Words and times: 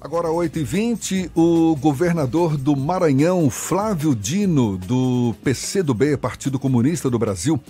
Agora 0.00 0.28
8h20, 0.28 1.32
o 1.34 1.74
governador 1.74 2.56
do 2.56 2.76
Maranhão, 2.76 3.50
Flávio 3.50 4.14
Dino, 4.14 4.78
do 4.78 5.34
PCdoB, 5.42 6.16
Partido 6.16 6.56
Comunista 6.56 7.10
do 7.10 7.18
Brasil, 7.18 7.60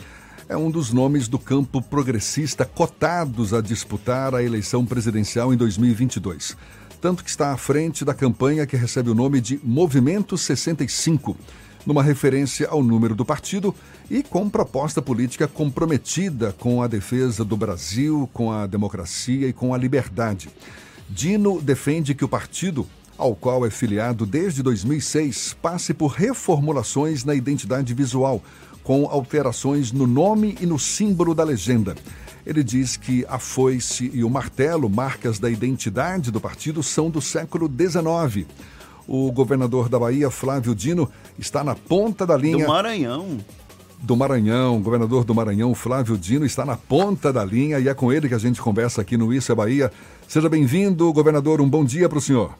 é 0.46 0.54
um 0.54 0.70
dos 0.70 0.92
nomes 0.92 1.26
do 1.26 1.38
campo 1.38 1.80
progressista 1.80 2.66
cotados 2.66 3.54
a 3.54 3.62
disputar 3.62 4.34
a 4.34 4.42
eleição 4.42 4.84
presidencial 4.84 5.54
em 5.54 5.56
2022. 5.56 6.54
Tanto 7.00 7.24
que 7.24 7.30
está 7.30 7.50
à 7.50 7.56
frente 7.56 8.04
da 8.04 8.12
campanha 8.12 8.66
que 8.66 8.76
recebe 8.76 9.08
o 9.08 9.14
nome 9.14 9.40
de 9.40 9.58
Movimento 9.64 10.36
65, 10.36 11.34
numa 11.86 12.02
referência 12.02 12.68
ao 12.68 12.82
número 12.82 13.14
do 13.14 13.24
partido 13.24 13.74
e 14.10 14.22
com 14.22 14.50
proposta 14.50 15.00
política 15.00 15.48
comprometida 15.48 16.54
com 16.58 16.82
a 16.82 16.88
defesa 16.88 17.42
do 17.42 17.56
Brasil, 17.56 18.28
com 18.34 18.52
a 18.52 18.66
democracia 18.66 19.48
e 19.48 19.52
com 19.54 19.72
a 19.72 19.78
liberdade. 19.78 20.50
Dino 21.08 21.60
defende 21.60 22.14
que 22.14 22.24
o 22.24 22.28
partido, 22.28 22.86
ao 23.16 23.34
qual 23.34 23.64
é 23.64 23.70
filiado 23.70 24.26
desde 24.26 24.62
2006, 24.62 25.56
passe 25.60 25.94
por 25.94 26.08
reformulações 26.08 27.24
na 27.24 27.34
identidade 27.34 27.94
visual, 27.94 28.42
com 28.82 29.06
alterações 29.06 29.90
no 29.90 30.06
nome 30.06 30.56
e 30.60 30.66
no 30.66 30.78
símbolo 30.78 31.34
da 31.34 31.44
legenda. 31.44 31.94
Ele 32.46 32.62
diz 32.62 32.96
que 32.96 33.26
a 33.28 33.38
foice 33.38 34.10
e 34.14 34.24
o 34.24 34.30
martelo, 34.30 34.88
marcas 34.88 35.38
da 35.38 35.50
identidade 35.50 36.30
do 36.30 36.40
partido, 36.40 36.82
são 36.82 37.10
do 37.10 37.20
século 37.20 37.68
XIX. 37.68 38.46
O 39.06 39.32
governador 39.32 39.88
da 39.88 39.98
Bahia, 39.98 40.30
Flávio 40.30 40.74
Dino, 40.74 41.10
está 41.38 41.64
na 41.64 41.74
ponta 41.74 42.26
da 42.26 42.36
linha. 42.36 42.64
Do 42.64 42.70
Maranhão 42.70 43.38
do 44.00 44.16
Maranhão, 44.16 44.80
governador 44.80 45.24
do 45.24 45.34
Maranhão, 45.34 45.74
Flávio 45.74 46.16
Dino, 46.16 46.46
está 46.46 46.64
na 46.64 46.76
ponta 46.76 47.32
da 47.32 47.44
linha 47.44 47.78
e 47.78 47.88
é 47.88 47.94
com 47.94 48.12
ele 48.12 48.28
que 48.28 48.34
a 48.34 48.38
gente 48.38 48.60
conversa 48.60 49.00
aqui 49.00 49.16
no 49.16 49.32
Isso 49.32 49.50
é 49.50 49.54
Bahia. 49.54 49.90
Seja 50.26 50.48
bem-vindo, 50.48 51.12
governador. 51.12 51.60
Um 51.60 51.68
bom 51.68 51.84
dia 51.84 52.08
para 52.08 52.18
o 52.18 52.20
senhor. 52.20 52.54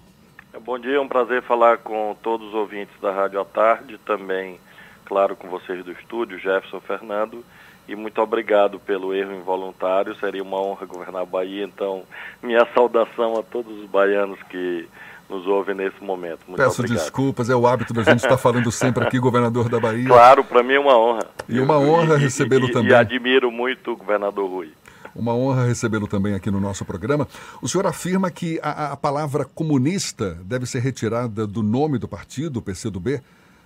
Bom 0.65 0.79
dia, 0.79 0.97
é 0.97 1.01
um 1.01 1.09
prazer 1.09 1.43
falar 1.43 1.79
com 1.79 2.17
todos 2.23 2.49
os 2.49 2.55
ouvintes 2.55 2.95
da 3.01 3.13
Rádio 3.13 3.41
à 3.41 3.45
Tarde, 3.45 3.97
também, 4.05 4.59
claro, 5.05 5.37
com 5.37 5.49
vocês 5.49 5.85
do 5.85 5.93
estúdio, 5.93 6.39
Jefferson 6.39 6.81
Fernando. 6.81 7.45
E 7.89 7.97
muito 7.97 8.21
obrigado 8.21 8.79
pelo 8.79 9.15
erro 9.15 9.33
involuntário. 9.33 10.15
Seria 10.17 10.43
uma 10.43 10.61
honra 10.61 10.85
governar 10.85 11.23
a 11.23 11.27
Bahia, 11.27 11.65
então, 11.65 12.03
minha 12.43 12.67
saudação 12.75 13.39
a 13.39 13.43
todos 13.43 13.79
os 13.79 13.89
baianos 13.89 14.39
que 14.51 14.87
nos 15.29 15.47
ouvem 15.47 15.75
nesse 15.75 16.03
momento. 16.03 16.41
Muito 16.47 16.59
Peço 16.59 16.81
obrigado. 16.81 17.03
desculpas, 17.03 17.51
é 17.51 17.55
o 17.55 17.67
hábito 17.67 17.93
da 17.93 18.03
gente 18.03 18.25
estar 18.25 18.37
falando 18.39 18.71
sempre 18.73 19.05
aqui, 19.05 19.19
governador 19.19 19.69
da 19.69 19.79
Bahia. 19.79 20.07
Claro, 20.07 20.43
para 20.43 20.63
mim 20.63 20.75
é 20.75 20.81
uma 20.81 20.99
honra. 20.99 21.27
E 21.49 21.61
uma 21.61 21.79
honra 21.79 22.17
recebê-lo 22.17 22.71
também. 22.71 22.91
E 22.91 22.95
admiro 22.95 23.51
muito 23.51 23.93
o 23.93 23.97
governador 23.97 24.49
Rui. 24.49 24.73
Uma 25.15 25.35
honra 25.35 25.67
recebê-lo 25.67 26.07
também 26.07 26.35
aqui 26.35 26.51
no 26.51 26.61
nosso 26.61 26.85
programa. 26.85 27.27
O 27.61 27.69
senhor 27.69 27.87
afirma 27.87 28.31
que 28.31 28.59
a, 28.63 28.93
a, 28.93 28.97
palavra 28.97 29.45
comunista 29.45 30.39
deve 30.45 30.65
ser 30.65 30.81
retirada 30.81 31.47
do 31.47 31.63
nome 31.63 31.99
do 31.99 32.07
partido, 32.07 32.59
o 32.59 32.63
PCdoB, 32.63 33.21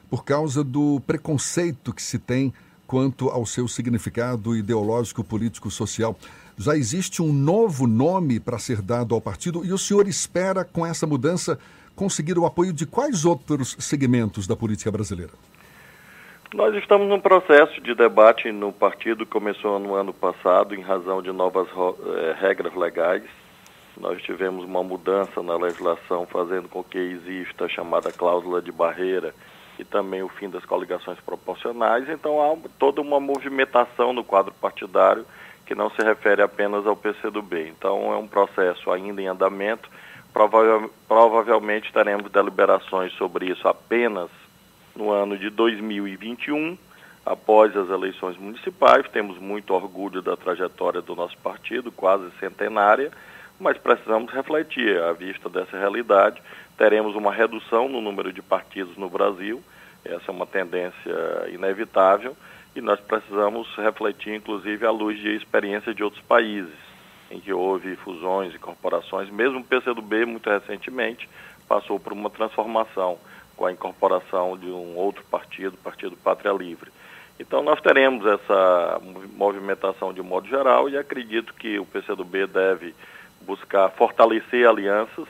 por 0.09 0.25
causa 0.25 0.65
do 0.65 1.01
preconceito 1.07 1.93
que 1.93 2.03
se 2.03 2.19
tem 2.19 2.53
quanto 2.87 3.29
ao 3.29 3.47
seu 3.47 3.67
significado 3.69 4.57
ideológico, 4.57 5.25
político, 5.25 5.71
social. 5.71 6.17
Já 6.59 6.77
existe 6.77 7.23
um 7.23 7.33
novo 7.33 7.87
nome 7.87 8.39
para 8.39 8.59
ser 8.59 8.83
dado 8.83 9.15
ao 9.15 9.21
partido 9.21 9.65
e 9.65 9.73
o 9.73 9.79
senhor 9.79 10.07
espera, 10.07 10.65
com 10.65 10.87
essa 10.87 11.07
mudança, 11.07 11.59
conseguir 11.97 12.39
o 12.39 12.47
apoio 12.47 12.73
de 12.73 12.87
quais 12.87 13.25
outros 13.25 13.77
segmentos 13.79 14.47
da 14.47 14.55
política 14.55 14.91
brasileira? 14.91 15.33
Nós 16.55 16.75
estamos 16.75 17.09
num 17.09 17.21
processo 17.21 17.81
de 17.81 17.95
debate 17.95 18.53
no 18.53 18.73
partido 18.73 19.25
começou 19.25 19.79
no 19.79 19.95
ano 19.95 20.13
passado 20.13 20.75
em 20.75 20.83
razão 20.83 21.23
de 21.23 21.33
novas 21.33 21.67
eh, 21.69 22.37
regras 22.39 22.75
legais. 22.75 23.23
Nós 23.97 24.21
tivemos 24.23 24.65
uma 24.65 24.83
mudança 24.83 25.43
na 25.43 25.57
legislação 25.57 26.27
fazendo 26.27 26.69
com 26.69 26.85
que 26.85 26.99
exista 26.99 27.65
a 27.65 27.69
chamada 27.69 28.13
cláusula 28.13 28.61
de 28.61 28.71
barreira 28.71 29.35
e 29.79 29.85
também 29.85 30.23
o 30.23 30.29
fim 30.29 30.51
das 30.51 30.65
coligações 30.67 31.19
proporcionais. 31.21 32.07
Então 32.11 32.39
há 32.43 32.55
toda 32.79 33.01
uma 33.01 33.19
movimentação 33.19 34.13
no 34.13 34.23
quadro 34.23 34.53
partidário 34.61 35.25
que 35.73 35.75
não 35.75 35.89
se 35.89 36.03
refere 36.03 36.43
apenas 36.43 36.87
ao 36.87 36.95
PCdoB. 36.95 37.69
Então 37.69 38.13
é 38.13 38.17
um 38.19 38.29
processo 38.29 38.91
ainda 38.91 39.23
em 39.23 39.27
andamento. 39.27 39.89
Prova 40.31 40.87
provavelmente 41.09 41.91
teremos 41.91 42.31
deliberações 42.31 43.11
sobre 43.15 43.47
isso 43.47 43.67
apenas 43.67 44.29
no 44.95 45.11
ano 45.11 45.39
de 45.39 45.49
2021, 45.49 46.77
após 47.25 47.75
as 47.75 47.89
eleições 47.89 48.37
municipais. 48.37 49.09
Temos 49.09 49.39
muito 49.39 49.73
orgulho 49.73 50.21
da 50.21 50.37
trajetória 50.37 51.01
do 51.01 51.17
nosso 51.17 51.39
partido, 51.39 51.91
quase 51.91 52.31
centenária, 52.39 53.11
mas 53.59 53.79
precisamos 53.79 54.31
refletir 54.31 55.01
à 55.01 55.15
vista 55.15 55.49
dessa 55.49 55.79
realidade. 55.79 56.43
Teremos 56.77 57.17
uma 57.17 57.33
redução 57.33 57.89
no 57.89 58.03
número 58.03 58.31
de 58.31 58.43
partidos 58.43 58.95
no 58.99 59.09
Brasil, 59.09 59.63
essa 60.05 60.25
é 60.29 60.31
uma 60.33 60.47
tendência 60.47 61.49
inevitável 61.51 62.37
e 62.75 62.81
nós 62.81 63.01
precisamos 63.01 63.69
refletir, 63.77 64.35
inclusive, 64.35 64.87
à 64.87 64.91
luz 64.91 65.19
de 65.19 65.35
experiência 65.37 65.95
de 65.95 66.03
outros 66.03 66.23
países, 66.23 66.75
em 67.31 67.39
que 67.39 67.53
houve 67.53 67.97
fusões 67.97 68.53
e 68.53 68.57
incorporações. 68.57 69.31
Mesmo 69.31 69.61
o 69.61 69.65
PCdoB, 69.65 70.25
muito 70.25 70.49
recentemente, 70.49 71.29
passou 71.69 72.01
por 72.01 72.13
uma 72.13 72.31
transformação 72.31 73.19
com 73.57 73.67
a 73.67 73.73
incorporação 73.73 74.57
de 74.57 74.67
um 74.67 74.97
outro 74.97 75.23
partido, 75.25 75.75
o 75.75 75.79
Partido 75.79 76.17
Pátria 76.17 76.53
Livre. 76.53 76.91
Então, 77.39 77.63
nós 77.63 77.81
teremos 77.81 78.25
essa 78.27 79.01
movimentação 79.35 80.13
de 80.13 80.23
modo 80.23 80.49
geral 80.49 80.89
e 80.89 80.97
acredito 80.97 81.53
que 81.55 81.79
o 81.79 81.85
PCdoB 81.85 82.47
deve 82.47 82.95
buscar 83.43 83.91
fortalecer 83.91 84.67
alianças, 84.67 85.27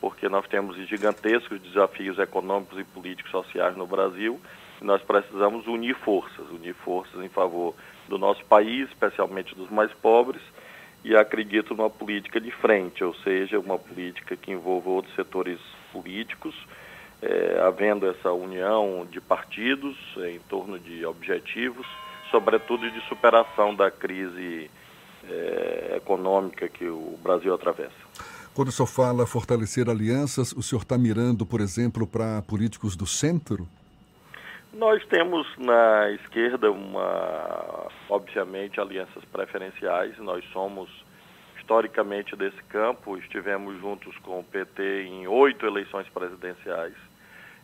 porque 0.00 0.28
nós 0.28 0.46
temos 0.48 0.76
gigantescos 0.88 1.60
desafios 1.60 2.18
econômicos 2.18 2.78
e 2.78 2.84
políticos 2.84 3.30
sociais 3.30 3.76
no 3.76 3.86
Brasil 3.86 4.40
nós 4.80 5.02
precisamos 5.02 5.66
unir 5.66 5.94
forças, 5.96 6.48
unir 6.50 6.74
forças 6.74 7.22
em 7.22 7.28
favor 7.28 7.74
do 8.08 8.18
nosso 8.18 8.44
país, 8.46 8.88
especialmente 8.88 9.54
dos 9.54 9.70
mais 9.70 9.92
pobres, 9.94 10.42
e 11.04 11.16
acredito 11.16 11.74
numa 11.74 11.90
política 11.90 12.40
de 12.40 12.50
frente, 12.50 13.02
ou 13.02 13.14
seja, 13.14 13.58
uma 13.58 13.78
política 13.78 14.36
que 14.36 14.50
envolva 14.50 14.90
outros 14.90 15.14
setores 15.14 15.58
políticos, 15.92 16.54
é, 17.22 17.60
havendo 17.66 18.06
essa 18.06 18.32
união 18.32 19.06
de 19.10 19.20
partidos 19.20 19.96
é, 20.18 20.30
em 20.30 20.38
torno 20.40 20.78
de 20.78 21.04
objetivos, 21.04 21.86
sobretudo 22.30 22.90
de 22.90 23.00
superação 23.08 23.74
da 23.74 23.90
crise 23.90 24.70
é, 25.28 25.94
econômica 25.96 26.68
que 26.68 26.86
o 26.86 27.18
Brasil 27.22 27.54
atravessa. 27.54 27.92
Quando 28.54 28.68
o 28.68 28.72
senhor 28.72 28.86
fala 28.86 29.26
fortalecer 29.26 29.88
alianças, 29.88 30.52
o 30.52 30.62
senhor 30.62 30.82
está 30.82 30.98
mirando, 30.98 31.46
por 31.46 31.60
exemplo, 31.60 32.06
para 32.06 32.42
políticos 32.42 32.96
do 32.96 33.06
centro? 33.06 33.66
Nós 34.72 35.04
temos 35.06 35.46
na 35.58 36.10
esquerda 36.12 36.70
uma, 36.70 37.88
obviamente, 38.08 38.80
alianças 38.80 39.24
preferenciais. 39.24 40.16
Nós 40.18 40.44
somos 40.52 40.88
historicamente 41.58 42.36
desse 42.36 42.62
campo, 42.64 43.16
estivemos 43.16 43.80
juntos 43.80 44.16
com 44.18 44.38
o 44.38 44.44
PT 44.44 45.04
em 45.04 45.26
oito 45.26 45.66
eleições 45.66 46.08
presidenciais. 46.10 46.94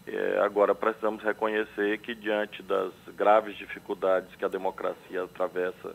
É, 0.05 0.41
agora 0.41 0.75
precisamos 0.75 1.23
reconhecer 1.23 1.99
que 1.99 2.15
diante 2.15 2.63
das 2.63 2.93
graves 3.17 3.57
dificuldades 3.57 4.35
que 4.35 4.45
a 4.45 4.49
democracia 4.49 5.23
atravessa 5.23 5.95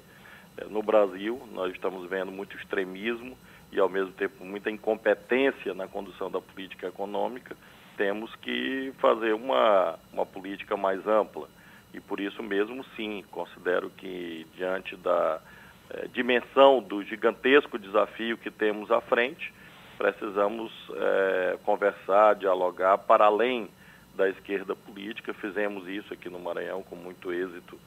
é, 0.57 0.65
no 0.65 0.81
Brasil, 0.81 1.41
nós 1.51 1.73
estamos 1.73 2.09
vendo 2.09 2.31
muito 2.31 2.55
extremismo 2.57 3.37
e 3.71 3.79
ao 3.79 3.89
mesmo 3.89 4.11
tempo 4.13 4.45
muita 4.45 4.69
incompetência 4.69 5.73
na 5.73 5.87
condução 5.87 6.31
da 6.31 6.41
política 6.41 6.87
econômica 6.87 7.55
temos 8.01 8.35
que 8.37 8.91
fazer 8.97 9.31
uma, 9.33 9.99
uma 10.11 10.25
política 10.25 10.75
mais 10.75 11.05
ampla. 11.05 11.47
E 11.93 11.99
por 11.99 12.19
isso 12.19 12.41
mesmo, 12.41 12.83
sim, 12.95 13.23
considero 13.29 13.91
que 13.91 14.47
diante 14.55 14.95
da 14.95 15.39
eh, 15.91 16.07
dimensão 16.11 16.81
do 16.81 17.03
gigantesco 17.03 17.77
desafio 17.77 18.39
que 18.39 18.49
temos 18.49 18.89
à 18.89 19.01
frente, 19.01 19.53
precisamos 19.99 20.71
eh, 20.95 21.59
conversar, 21.63 22.33
dialogar 22.37 22.97
para 22.97 23.25
além 23.25 23.69
da 24.15 24.27
esquerda 24.29 24.75
política. 24.75 25.31
Fizemos 25.35 25.87
isso 25.87 26.11
aqui 26.11 26.27
no 26.27 26.39
Maranhão 26.39 26.81
com 26.81 26.95
muito 26.95 27.31
êxito. 27.31 27.79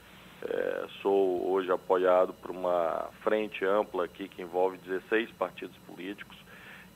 Eh, 0.47 0.87
sou 1.03 1.51
hoje 1.51 1.73
apoiado 1.73 2.33
por 2.35 2.53
uma 2.53 3.09
frente 3.25 3.65
ampla 3.65 4.05
aqui 4.05 4.29
que 4.29 4.43
envolve 4.43 4.77
16 4.77 5.33
partidos 5.33 5.77
políticos 5.79 6.44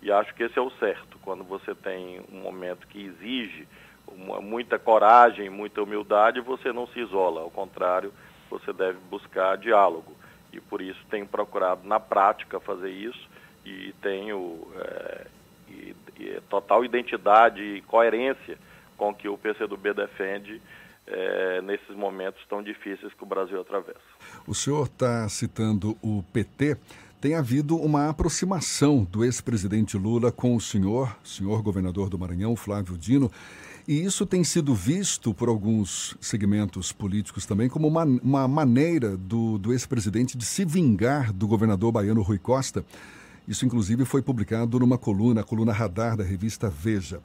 e 0.02 0.12
acho 0.12 0.34
que 0.34 0.42
esse 0.42 0.58
é 0.58 0.62
o 0.62 0.70
certo, 0.72 1.18
quando 1.22 1.44
você 1.44 1.74
tem 1.74 2.20
um 2.32 2.40
momento 2.40 2.86
que 2.86 3.04
exige 3.04 3.66
uma, 4.06 4.40
muita 4.40 4.78
coragem, 4.78 5.50
muita 5.50 5.82
humildade, 5.82 6.40
você 6.40 6.72
não 6.72 6.86
se 6.88 7.00
isola, 7.00 7.42
ao 7.42 7.50
contrário, 7.50 8.12
você 8.50 8.72
deve 8.72 8.98
buscar 9.10 9.56
diálogo. 9.56 10.16
E 10.52 10.60
por 10.60 10.80
isso 10.80 10.98
tenho 11.10 11.26
procurado 11.26 11.86
na 11.86 12.00
prática 12.00 12.58
fazer 12.58 12.90
isso 12.90 13.28
e 13.64 13.94
tenho 14.00 14.66
é, 14.76 15.26
e, 15.68 15.96
e 16.18 16.40
total 16.48 16.84
identidade 16.84 17.60
e 17.60 17.82
coerência 17.82 18.58
com 18.96 19.14
que 19.14 19.28
o 19.28 19.36
PCdoB 19.36 19.92
defende 19.92 20.60
é, 21.06 21.60
nesses 21.62 21.94
momentos 21.94 22.42
tão 22.48 22.62
difíceis 22.62 23.12
que 23.12 23.22
o 23.22 23.26
Brasil 23.26 23.60
atravessa. 23.60 24.00
O 24.46 24.54
senhor 24.54 24.86
está 24.86 25.28
citando 25.28 25.96
o 26.02 26.22
PT. 26.32 26.76
Tem 27.20 27.34
havido 27.34 27.76
uma 27.76 28.08
aproximação 28.08 29.06
do 29.10 29.24
ex-presidente 29.24 29.96
Lula 29.96 30.30
com 30.30 30.54
o 30.54 30.60
senhor, 30.60 31.16
senhor 31.24 31.62
governador 31.62 32.08
do 32.08 32.18
Maranhão, 32.18 32.54
Flávio 32.54 32.96
Dino, 32.96 33.30
e 33.88 34.04
isso 34.04 34.24
tem 34.24 34.44
sido 34.44 34.74
visto 34.74 35.34
por 35.34 35.48
alguns 35.48 36.16
segmentos 36.20 36.92
políticos 36.92 37.44
também 37.44 37.68
como 37.68 37.88
uma, 37.88 38.04
uma 38.04 38.46
maneira 38.46 39.16
do, 39.16 39.58
do 39.58 39.72
ex-presidente 39.72 40.36
de 40.36 40.44
se 40.44 40.64
vingar 40.64 41.32
do 41.32 41.48
governador 41.48 41.90
baiano 41.90 42.22
Rui 42.22 42.38
Costa. 42.38 42.84
Isso, 43.48 43.64
inclusive, 43.64 44.04
foi 44.04 44.20
publicado 44.20 44.78
numa 44.78 44.98
coluna, 44.98 45.40
a 45.40 45.44
coluna 45.44 45.72
Radar 45.72 46.16
da 46.16 46.22
revista 46.22 46.68
Veja. 46.68 47.20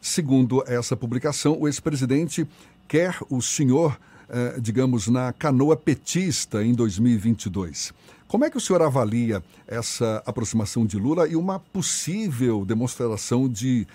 Segundo 0.00 0.64
essa 0.66 0.96
publicação, 0.96 1.56
o 1.58 1.68
ex-presidente 1.68 2.46
quer 2.88 3.16
o 3.30 3.40
senhor, 3.40 3.96
eh, 4.28 4.58
digamos, 4.60 5.06
na 5.06 5.32
canoa 5.32 5.76
petista 5.76 6.64
em 6.64 6.74
2022. 6.74 7.94
Como 8.32 8.46
é 8.46 8.50
que 8.50 8.56
o 8.56 8.60
senhor 8.60 8.80
avalia 8.80 9.42
essa 9.68 10.22
aproximação 10.24 10.86
de 10.86 10.96
Lula 10.96 11.28
e 11.28 11.36
uma 11.36 11.60
possível 11.60 12.64
demonstração 12.64 13.46
de 13.46 13.86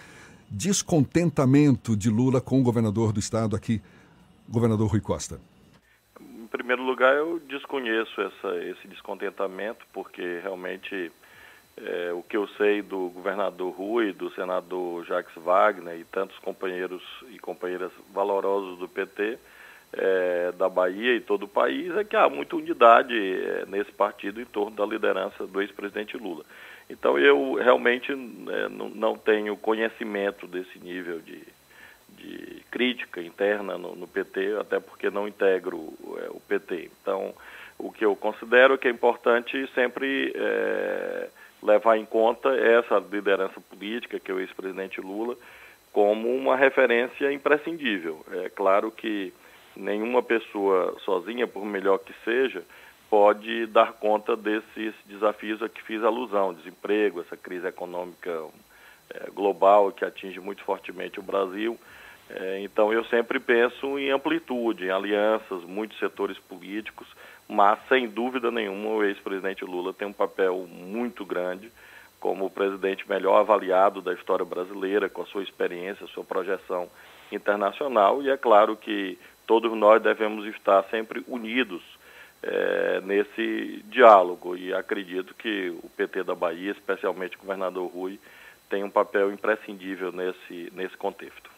descontentamento 0.48 1.98
de 1.98 2.08
Lula 2.08 2.40
com 2.40 2.60
o 2.60 2.64
governador 2.64 3.12
do 3.12 3.20
estado 3.20 3.56
aqui, 3.56 3.82
governador 4.48 4.92
Rui 4.92 5.02
Costa? 5.02 5.42
Em 6.22 6.46
primeiro 6.46 6.84
lugar, 6.84 7.16
eu 7.16 7.40
desconheço 7.50 8.22
essa, 8.22 8.56
esse 8.58 8.88
descontentamento, 8.88 9.84
porque 9.92 10.40
realmente 10.44 11.12
é, 11.76 12.14
o 12.14 12.22
que 12.22 12.38
eu 12.38 12.48
sei 12.50 12.84
do 12.84 13.10
governador 13.10 13.74
Rui, 13.74 14.14
do 14.14 14.30
senador 14.36 15.04
Jacques 15.08 15.34
Wagner 15.44 16.00
e 16.00 16.04
tantos 16.04 16.38
companheiros 16.38 17.02
e 17.32 17.40
companheiras 17.40 17.92
valorosos 18.14 18.78
do 18.78 18.88
PT, 18.88 19.40
é, 19.94 20.52
da 20.58 20.68
Bahia 20.68 21.16
e 21.16 21.22
todo 21.22 21.44
o 21.44 21.48
país, 21.48 21.96
é 21.96 22.04
que 22.04 22.16
há 22.16 22.30
muita 22.30 22.56
unidade 22.56 23.16
é, 23.16 23.66
nesse 23.68 23.92
partido 23.92 24.42
em 24.42 24.46
torno 24.46 24.76
da 24.76 24.86
liderança 24.86 25.48
do 25.48 25.62
ex-presidente 25.62 26.18
Lula. 26.18 26.44
Então 26.90 27.18
eu 27.18 27.56
realmente 27.56 28.12
é, 28.12 28.70
não, 28.70 28.90
não, 28.90 29.18
tenho 29.18 29.58
conhecimento 29.58 30.48
desse 30.48 30.80
nível 30.80 31.20
de, 31.20 31.42
de 32.10 32.64
crítica 32.72 33.22
interna 33.22 33.78
no, 33.78 33.96
no, 33.96 34.08
PT, 34.08 34.58
até 34.60 34.80
porque 34.80 35.10
não 35.10 35.28
integro 35.28 35.94
é, 36.18 36.30
o 36.30 36.40
PT. 36.40 36.90
Então 37.02 37.34
o 37.78 37.92
que 37.92 38.06
eu 38.06 38.16
considero 38.16 38.74
é 38.74 38.78
que 38.78 38.88
é 38.88 38.92
importante 38.92 39.70
sempre 39.74 40.34
é, 40.36 41.30
levar 41.62 41.98
em 41.98 42.06
conta 42.06 42.50
essa 42.56 42.98
liderança 43.00 43.60
política, 43.62 44.20
que 44.20 44.32
é 44.32 44.34
o 44.34 44.40
ex-presidente 44.40 45.02
Lula, 45.02 45.36
como 45.92 46.34
uma 46.34 46.56
referência 46.56 47.32
imprescindível. 47.32 48.24
É 48.32 48.50
claro 48.50 48.92
que 48.92 49.34
nenhuma 49.78 50.22
pessoa 50.22 50.98
sozinha, 51.06 51.48
por 51.48 51.66
melhor 51.66 52.00
que 52.00 52.14
seja, 52.24 52.64
pode 53.10 53.66
dar 53.68 53.94
conta 53.94 54.36
desses 54.36 54.94
desafios 55.06 55.62
a 55.62 55.70
que 55.70 55.82
fiz 55.84 56.04
alusão, 56.04 56.54
desemprego, 56.54 57.22
essa 57.22 57.38
crise 57.38 57.68
econômica 57.68 58.46
é, 59.10 59.30
global 59.32 59.92
que 59.92 60.04
atinge 60.04 60.40
muito 60.40 60.64
fortemente 60.64 61.20
o 61.20 61.24
Brasil. 61.24 61.78
É, 62.30 62.60
então 62.62 62.92
eu 62.92 63.06
sempre 63.06 63.40
penso 63.40 63.98
em 63.98 64.12
amplitude, 64.12 64.86
em 64.86 64.90
alianças, 64.90 65.64
muitos 65.64 65.98
setores 65.98 66.38
políticos, 66.40 67.08
mas 67.48 67.80
sem 67.88 68.08
dúvida 68.08 68.52
nenhuma 68.52 68.90
o 68.90 69.04
ex-presidente 69.04 69.64
Lula 69.64 69.94
tem 69.94 70.08
um 70.08 70.14
papel 70.14 70.68
muito 70.70 71.26
grande 71.26 71.72
como 72.20 72.46
o 72.46 72.50
presidente 72.50 73.08
melhor 73.08 73.40
avaliado 73.40 74.02
da 74.02 74.14
história 74.14 74.44
brasileira, 74.44 75.08
com 75.08 75.22
a 75.22 75.26
sua 75.28 75.44
experiência, 75.44 76.08
sua 76.08 76.24
projeção 76.24 76.90
internacional, 77.32 78.22
e 78.22 78.30
é 78.30 78.36
claro 78.36 78.76
que 78.76 79.18
todos 79.48 79.76
nós 79.76 80.04
devemos 80.04 80.46
estar 80.46 80.84
sempre 80.92 81.24
unidos 81.28 81.82
é, 82.44 83.02
nesse 83.04 83.84
diálogo. 83.90 84.56
E 84.56 84.74
acredito 84.74 85.34
que 85.34 85.70
o 85.82 85.90
PT 85.96 86.24
da 86.24 86.36
Bahia, 86.36 86.72
especialmente 86.72 87.38
o 87.38 87.40
governador 87.40 87.90
Rui, 87.90 88.20
tem 88.70 88.84
um 88.84 88.90
papel 88.90 89.32
imprescindível 89.32 90.12
nesse, 90.12 90.72
nesse 90.76 90.96
contexto. 90.98 91.50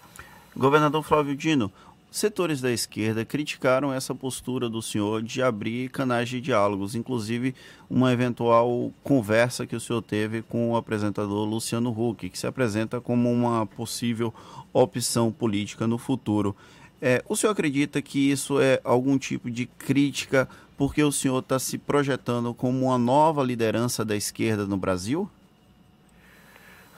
Governador 0.56 1.04
Flávio 1.04 1.36
Dino, 1.36 1.72
setores 2.12 2.62
da 2.62 2.72
esquerda 2.72 3.26
criticaram 3.26 3.94
essa 3.94 4.14
postura 4.14 4.70
do 4.70 4.82
senhor 4.82 5.22
de 5.22 5.42
abrir 5.42 5.90
canais 5.90 6.30
de 6.30 6.42
diálogos, 6.42 6.96
inclusive 6.96 7.56
uma 7.90 8.12
eventual 8.12 8.92
conversa 9.04 9.66
que 9.66 9.76
o 9.76 9.80
senhor 9.80 10.02
teve 10.02 10.42
com 10.42 10.72
o 10.72 10.76
apresentador 10.76 11.48
Luciano 11.48 11.90
Huck, 11.92 12.30
que 12.30 12.38
se 12.38 12.48
apresenta 12.48 13.02
como 13.02 13.32
uma 13.32 13.66
possível 13.66 14.34
opção 14.74 15.32
política 15.32 15.88
no 15.88 15.98
futuro. 15.98 16.56
É, 17.02 17.24
o 17.30 17.36
senhor 17.36 17.54
acredita 17.54 18.02
que 18.02 18.32
isso 18.32 18.60
é 18.60 18.82
algum 18.84 19.18
tipo 19.18 19.50
de 19.50 19.66
crítica 19.66 20.48
porque 20.78 21.04
o 21.04 21.12
senhor 21.12 21.40
está 21.40 21.60
se 21.60 21.78
projetando 21.78 22.54
como 22.54 22.86
uma 22.86 22.98
nova 22.98 23.44
liderança 23.44 24.06
da 24.06 24.16
esquerda 24.16 24.66
no 24.66 24.78
Brasil? 24.78 25.30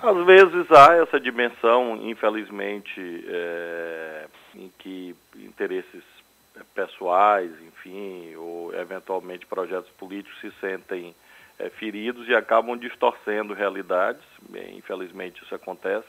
Às 0.01 0.25
vezes 0.25 0.71
há 0.71 0.95
essa 0.95 1.19
dimensão, 1.19 1.97
infelizmente, 2.07 3.23
é, 3.27 4.25
em 4.55 4.71
que 4.79 5.15
interesses 5.35 6.03
pessoais, 6.73 7.51
enfim, 7.67 8.35
ou 8.35 8.73
eventualmente 8.73 9.45
projetos 9.45 9.89
políticos 9.91 10.39
se 10.41 10.51
sentem 10.59 11.15
é, 11.59 11.69
feridos 11.69 12.27
e 12.27 12.33
acabam 12.33 12.77
distorcendo 12.77 13.53
realidades. 13.53 14.23
Bem, 14.49 14.77
infelizmente 14.77 15.43
isso 15.43 15.53
acontece, 15.53 16.07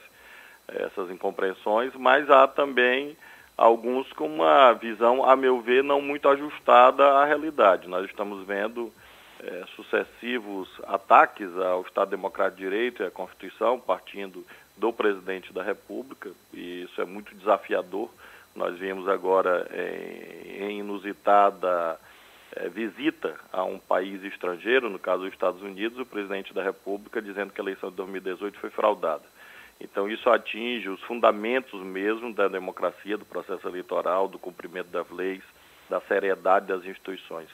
essas 0.67 1.09
incompreensões, 1.11 1.93
mas 1.95 2.29
há 2.29 2.47
também 2.47 3.15
alguns 3.57 4.11
com 4.13 4.27
uma 4.27 4.73
visão, 4.73 5.23
a 5.23 5.35
meu 5.35 5.61
ver, 5.61 5.83
não 5.83 6.01
muito 6.01 6.27
ajustada 6.27 7.03
à 7.03 7.25
realidade. 7.25 7.87
Nós 7.87 8.05
estamos 8.05 8.45
vendo 8.45 8.91
é, 9.39 9.63
sucessivos 9.75 10.69
ataques 10.83 11.55
ao 11.57 11.81
Estado 11.81 12.09
Democrático 12.09 12.57
de 12.57 12.63
Direito 12.63 13.03
e 13.03 13.05
à 13.05 13.11
Constituição, 13.11 13.79
partindo 13.79 14.45
do 14.77 14.91
presidente 14.91 15.53
da 15.53 15.61
República, 15.61 16.31
e 16.53 16.83
isso 16.83 16.99
é 16.99 17.05
muito 17.05 17.35
desafiador. 17.35 18.09
Nós 18.55 18.77
vimos 18.77 19.07
agora 19.07 19.67
é, 19.71 20.57
em 20.59 20.79
inusitada 20.79 21.99
é, 22.55 22.69
visita 22.69 23.35
a 23.51 23.63
um 23.63 23.79
país 23.79 24.23
estrangeiro, 24.23 24.89
no 24.89 24.99
caso 24.99 25.23
dos 25.23 25.33
Estados 25.33 25.61
Unidos, 25.61 25.99
o 25.99 26.05
presidente 26.05 26.53
da 26.53 26.63
República 26.63 27.21
dizendo 27.21 27.51
que 27.51 27.59
a 27.59 27.63
eleição 27.63 27.89
de 27.89 27.95
2018 27.97 28.59
foi 28.59 28.69
fraudada. 28.69 29.23
Então, 29.83 30.09
isso 30.09 30.29
atinge 30.29 30.87
os 30.87 31.01
fundamentos 31.01 31.79
mesmo 31.83 32.33
da 32.33 32.47
democracia, 32.47 33.17
do 33.17 33.25
processo 33.25 33.67
eleitoral, 33.67 34.29
do 34.29 34.39
cumprimento 34.39 34.87
das 34.87 35.09
leis, 35.11 35.43
da 35.89 35.99
seriedade 36.01 36.67
das 36.67 36.85
instituições. 36.85 37.49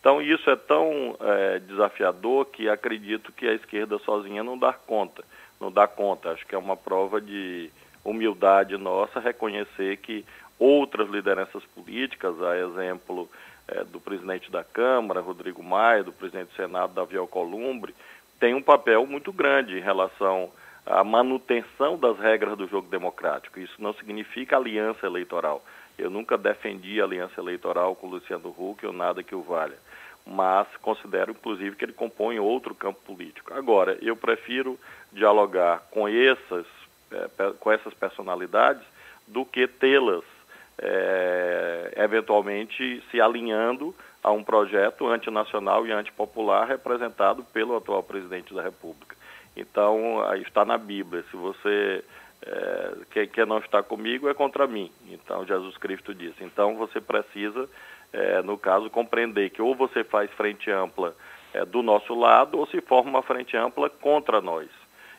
Então, 0.00 0.20
isso 0.20 0.48
é 0.50 0.56
tão 0.56 1.16
é, 1.20 1.58
desafiador 1.58 2.46
que 2.46 2.68
acredito 2.68 3.30
que 3.32 3.46
a 3.46 3.52
esquerda 3.52 3.98
sozinha 3.98 4.42
não 4.42 4.58
dá 4.58 4.72
conta. 4.72 5.22
Não 5.60 5.70
dá 5.70 5.86
conta. 5.86 6.30
Acho 6.30 6.46
que 6.46 6.54
é 6.54 6.58
uma 6.58 6.76
prova 6.76 7.20
de 7.20 7.70
humildade 8.02 8.76
nossa 8.76 9.20
reconhecer 9.20 9.98
que 9.98 10.24
outras 10.58 11.08
lideranças 11.08 11.62
políticas, 11.74 12.40
a 12.42 12.58
exemplo 12.58 13.28
é, 13.68 13.84
do 13.84 14.00
presidente 14.00 14.50
da 14.50 14.64
Câmara, 14.64 15.20
Rodrigo 15.20 15.62
Maia, 15.62 16.02
do 16.02 16.12
presidente 16.12 16.48
do 16.48 16.56
Senado, 16.56 16.94
Davi 16.94 17.16
Alcolumbre, 17.16 17.94
têm 18.40 18.54
um 18.54 18.62
papel 18.62 19.06
muito 19.06 19.32
grande 19.32 19.76
em 19.76 19.82
relação 19.82 20.50
a 20.86 21.02
manutenção 21.02 21.96
das 21.98 22.18
regras 22.18 22.56
do 22.56 22.66
jogo 22.66 22.88
democrático. 22.88 23.58
Isso 23.58 23.74
não 23.78 23.94
significa 23.94 24.56
aliança 24.56 25.06
eleitoral. 25.06 25.64
Eu 25.98 26.10
nunca 26.10 26.36
defendi 26.36 27.00
aliança 27.00 27.40
eleitoral 27.40 27.94
com 27.94 28.08
Luciano 28.08 28.48
Huck 28.48 28.84
ou 28.84 28.92
nada 28.92 29.22
que 29.22 29.34
o 29.34 29.42
valha, 29.42 29.78
mas 30.26 30.66
considero, 30.82 31.30
inclusive, 31.30 31.76
que 31.76 31.84
ele 31.84 31.92
compõe 31.92 32.38
outro 32.38 32.74
campo 32.74 33.00
político. 33.06 33.54
Agora, 33.54 33.96
eu 34.02 34.16
prefiro 34.16 34.78
dialogar 35.12 35.82
com 35.90 36.08
essas, 36.08 36.66
é, 37.12 37.52
com 37.58 37.70
essas 37.70 37.94
personalidades 37.94 38.82
do 39.26 39.44
que 39.44 39.66
tê-las 39.66 40.24
é, 40.78 41.92
eventualmente 41.96 43.02
se 43.10 43.20
alinhando 43.20 43.94
a 44.22 44.32
um 44.32 44.42
projeto 44.42 45.06
antinacional 45.06 45.86
e 45.86 45.92
antipopular 45.92 46.66
representado 46.66 47.44
pelo 47.44 47.76
atual 47.76 48.02
presidente 48.02 48.52
da 48.52 48.62
República. 48.62 49.14
Então, 49.56 50.22
está 50.36 50.64
na 50.64 50.76
Bíblia. 50.76 51.24
Se 51.30 51.36
você 51.36 52.04
é, 52.46 52.92
quem, 53.10 53.26
quem 53.28 53.46
não 53.46 53.58
está 53.58 53.82
comigo 53.82 54.28
é 54.28 54.34
contra 54.34 54.66
mim. 54.66 54.90
Então, 55.08 55.46
Jesus 55.46 55.76
Cristo 55.78 56.14
disse. 56.14 56.44
Então, 56.44 56.76
você 56.76 57.00
precisa, 57.00 57.68
é, 58.12 58.42
no 58.42 58.58
caso, 58.58 58.90
compreender 58.90 59.50
que 59.50 59.62
ou 59.62 59.74
você 59.74 60.04
faz 60.04 60.30
frente 60.32 60.70
ampla 60.70 61.14
é, 61.54 61.64
do 61.64 61.82
nosso 61.82 62.14
lado 62.14 62.58
ou 62.58 62.66
se 62.66 62.80
forma 62.82 63.10
uma 63.10 63.22
frente 63.22 63.56
ampla 63.56 63.88
contra 63.88 64.40
nós. 64.40 64.68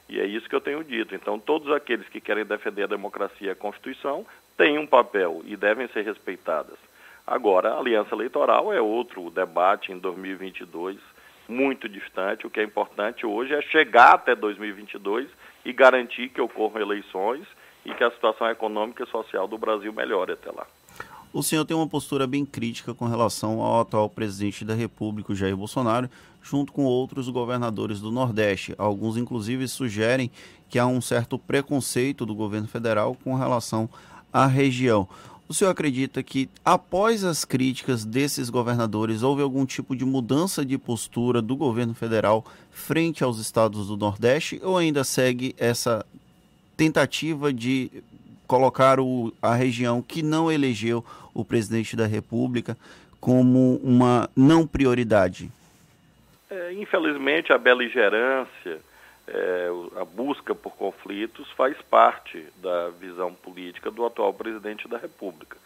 E 0.07 0.19
é 0.19 0.25
isso 0.25 0.47
que 0.47 0.55
eu 0.55 0.61
tenho 0.61 0.83
dito. 0.83 1.15
Então, 1.15 1.39
todos 1.39 1.71
aqueles 1.71 2.07
que 2.09 2.21
querem 2.21 2.45
defender 2.45 2.83
a 2.83 2.87
democracia 2.87 3.47
e 3.47 3.51
a 3.51 3.55
Constituição 3.55 4.25
têm 4.55 4.77
um 4.77 4.85
papel 4.85 5.41
e 5.45 5.55
devem 5.55 5.87
ser 5.87 6.03
respeitadas. 6.03 6.77
Agora, 7.25 7.73
a 7.73 7.79
aliança 7.79 8.13
eleitoral 8.13 8.71
é 8.71 8.79
outro 8.79 9.31
debate 9.31 9.91
em 9.91 9.97
2022 9.97 10.99
muito 11.47 11.87
distante. 11.87 12.47
O 12.47 12.49
que 12.49 12.59
é 12.59 12.63
importante 12.63 13.25
hoje 13.25 13.53
é 13.53 13.61
chegar 13.61 14.13
até 14.13 14.35
2022 14.35 15.27
e 15.63 15.73
garantir 15.73 16.29
que 16.29 16.41
ocorram 16.41 16.81
eleições 16.81 17.45
e 17.85 17.93
que 17.93 18.03
a 18.03 18.11
situação 18.11 18.49
econômica 18.49 19.03
e 19.03 19.07
social 19.07 19.47
do 19.47 19.57
Brasil 19.57 19.93
melhore 19.93 20.33
até 20.33 20.51
lá. 20.51 20.65
O 21.31 21.43
senhor 21.43 21.65
tem 21.65 21.75
uma 21.75 21.87
postura 21.87 22.25
bem 22.25 22.45
crítica 22.45 22.93
com 22.93 23.05
relação 23.07 23.61
ao 23.61 23.81
atual 23.81 24.09
presidente 24.09 24.63
da 24.63 24.73
República, 24.73 25.35
Jair 25.35 25.55
Bolsonaro, 25.55 26.09
junto 26.41 26.71
com 26.71 26.85
outros 26.85 27.27
governadores 27.27 27.99
do 27.99 28.09
Nordeste. 28.09 28.73
Alguns, 28.77 29.17
inclusive, 29.17 29.67
sugerem 29.67 30.31
que 30.69 30.79
há 30.79 30.87
um 30.87 31.01
certo 31.01 31.37
preconceito 31.37 32.25
do 32.25 32.33
governo 32.33 32.67
federal 32.67 33.17
com 33.21 33.35
relação 33.35 33.89
à 34.31 34.45
região. 34.45 35.09
O 35.47 35.53
senhor 35.53 35.69
acredita 35.69 36.23
que, 36.23 36.49
após 36.63 37.23
as 37.23 37.45
críticas 37.45 38.03
desses 38.03 38.49
governadores, 38.49 39.21
houve 39.21 39.43
algum 39.43 39.63
tipo 39.63 39.95
de 39.95 40.03
mudança 40.03 40.65
de 40.65 40.75
postura 40.77 41.39
do 41.39 41.55
governo 41.55 41.93
federal 41.93 42.43
frente 42.71 43.23
aos 43.23 43.37
estados 43.39 43.87
do 43.87 43.95
Nordeste 43.95 44.59
ou 44.63 44.75
ainda 44.75 45.03
segue 45.03 45.55
essa 45.57 46.03
tentativa 46.75 47.53
de 47.53 47.91
colocar 48.47 48.99
o, 48.99 49.31
a 49.39 49.53
região 49.53 50.01
que 50.01 50.23
não 50.23 50.51
elegeu 50.51 51.05
o 51.33 51.45
presidente 51.45 51.95
da 51.95 52.07
República 52.07 52.75
como 53.19 53.79
uma 53.83 54.29
não 54.35 54.65
prioridade? 54.65 55.51
É, 56.49 56.73
infelizmente, 56.73 57.51
a 57.51 57.57
beligerância, 57.57 58.79
é, 59.27 59.67
a 59.99 60.05
busca 60.05 60.53
por 60.53 60.75
conflitos 60.75 61.49
faz 61.51 61.79
parte 61.83 62.45
da 62.57 62.89
visão 62.89 63.33
política 63.33 63.89
do 63.89 64.05
atual 64.05 64.33
presidente 64.33 64.87
da 64.87 64.97
República. 64.97 65.57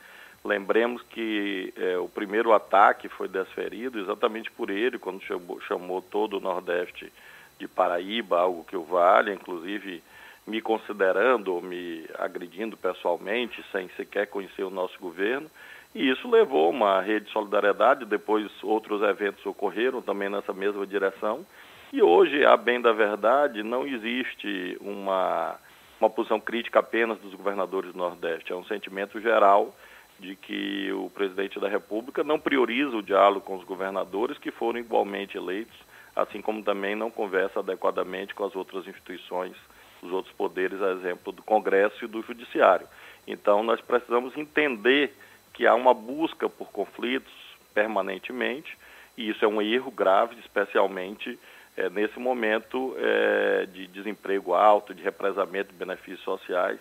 Lembremos 0.44 1.02
que 1.04 1.74
é, 1.76 1.98
o 1.98 2.08
primeiro 2.08 2.54
ataque 2.54 3.10
foi 3.10 3.28
desferido 3.28 4.00
exatamente 4.00 4.50
por 4.52 4.70
ele, 4.70 4.98
quando 4.98 5.22
chamou, 5.24 5.60
chamou 5.62 6.02
todo 6.02 6.38
o 6.38 6.40
Nordeste 6.40 7.12
de 7.60 7.68
Paraíba, 7.68 8.40
algo 8.40 8.64
que 8.64 8.78
o 8.78 8.84
vale, 8.84 9.34
inclusive 9.34 10.02
me 10.48 10.62
considerando 10.62 11.62
me 11.62 12.06
agredindo 12.18 12.78
pessoalmente, 12.78 13.64
sem 13.72 13.90
sequer 13.90 14.28
conhecer 14.28 14.64
o 14.64 14.70
nosso 14.70 14.98
governo. 15.00 15.50
E 15.94 16.10
isso 16.10 16.30
levou 16.30 16.70
uma 16.70 17.02
rede 17.02 17.26
de 17.26 17.32
solidariedade, 17.32 18.06
depois 18.06 18.50
outros 18.64 19.02
eventos 19.02 19.46
ocorreram 19.46 20.02
também 20.02 20.30
nessa 20.30 20.54
mesma 20.54 20.88
direção. 20.88 21.46
E 21.92 22.02
hoje, 22.02 22.46
a 22.46 22.56
bem 22.56 22.80
da 22.80 22.92
verdade, 22.92 23.64
não 23.64 23.86
existe 23.88 24.78
uma, 24.80 25.56
uma 26.00 26.10
posição 26.10 26.40
crítica 26.40 26.80
apenas 26.80 27.18
dos 27.20 27.34
governadores 27.34 27.92
do 27.92 27.98
Nordeste. 27.98 28.52
É 28.52 28.56
um 28.56 28.66
sentimento 28.66 29.20
geral 29.20 29.76
de 30.20 30.36
que 30.36 30.92
o 30.92 31.10
presidente 31.10 31.60
da 31.60 31.68
República 31.68 32.24
não 32.24 32.40
prioriza 32.40 32.96
o 32.96 33.02
diálogo 33.02 33.42
com 33.42 33.56
os 33.56 33.64
governadores 33.64 34.38
que 34.38 34.52
foram 34.52 34.80
igualmente 34.80 35.36
eleitos, 35.36 35.76
assim 36.16 36.42
como 36.42 36.62
também 36.62 36.96
não 36.96 37.10
conversa 37.10 37.60
adequadamente 37.60 38.36
com 38.36 38.46
as 38.46 38.56
outras 38.56 38.88
instituições 38.88 39.56
os 40.02 40.12
outros 40.12 40.34
poderes, 40.36 40.82
a 40.82 40.92
exemplo 40.92 41.32
do 41.32 41.44
Congresso 41.44 42.06
e 42.06 42.08
do 42.08 42.22
Judiciário. 42.22 42.88
Então, 43.28 43.64
nós 43.64 43.82
precisamos 43.82 44.36
entender 44.38 45.14
que 45.54 45.68
há 45.68 45.76
uma 45.76 45.94
busca 45.94 46.48
por 46.48 46.72
conflitos 46.72 47.34
permanentemente, 47.74 48.78
e 49.18 49.30
isso 49.30 49.44
é 49.44 49.48
um 49.48 49.62
erro 49.62 49.92
grave, 49.92 50.38
especialmente 50.40 51.38
é, 51.80 51.90
nesse 51.90 52.20
momento 52.20 52.94
é, 52.98 53.66
de 53.68 53.88
desemprego 53.88 54.54
alto, 54.54 54.94
de 54.94 55.02
represamento 55.02 55.72
de 55.72 55.78
benefícios 55.78 56.24
sociais. 56.24 56.80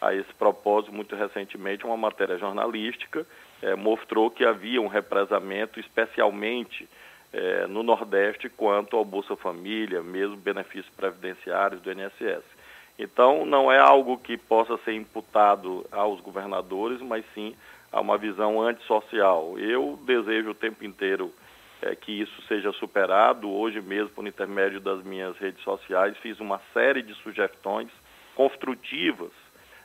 A 0.00 0.14
esse 0.14 0.32
propósito, 0.32 0.94
muito 0.94 1.14
recentemente, 1.14 1.84
uma 1.84 1.96
matéria 1.96 2.38
jornalística 2.38 3.26
é, 3.60 3.74
mostrou 3.74 4.30
que 4.30 4.42
havia 4.42 4.80
um 4.80 4.86
represamento, 4.86 5.78
especialmente 5.78 6.88
é, 7.34 7.66
no 7.66 7.82
Nordeste 7.82 8.48
quanto 8.48 8.96
ao 8.96 9.04
Bolsa 9.04 9.36
Família, 9.36 10.02
mesmo 10.02 10.36
benefícios 10.36 10.88
previdenciários 10.96 11.82
do 11.82 11.92
INSS. 11.92 12.42
Então, 12.98 13.44
não 13.44 13.70
é 13.70 13.78
algo 13.78 14.16
que 14.16 14.38
possa 14.38 14.78
ser 14.78 14.94
imputado 14.94 15.86
aos 15.92 16.18
governadores, 16.20 17.02
mas 17.02 17.24
sim 17.34 17.54
a 17.92 18.00
uma 18.00 18.16
visão 18.16 18.62
antissocial. 18.62 19.58
Eu 19.58 19.98
desejo 20.06 20.50
o 20.50 20.54
tempo 20.54 20.82
inteiro 20.82 21.30
é, 21.82 21.94
que 21.94 22.12
isso 22.12 22.42
seja 22.42 22.72
superado. 22.72 23.50
Hoje 23.50 23.80
mesmo, 23.80 24.10
por 24.10 24.26
intermédio 24.26 24.80
das 24.80 25.02
minhas 25.02 25.36
redes 25.38 25.62
sociais, 25.62 26.16
fiz 26.18 26.38
uma 26.40 26.60
série 26.72 27.02
de 27.02 27.14
sugestões 27.14 27.88
construtivas 28.34 29.30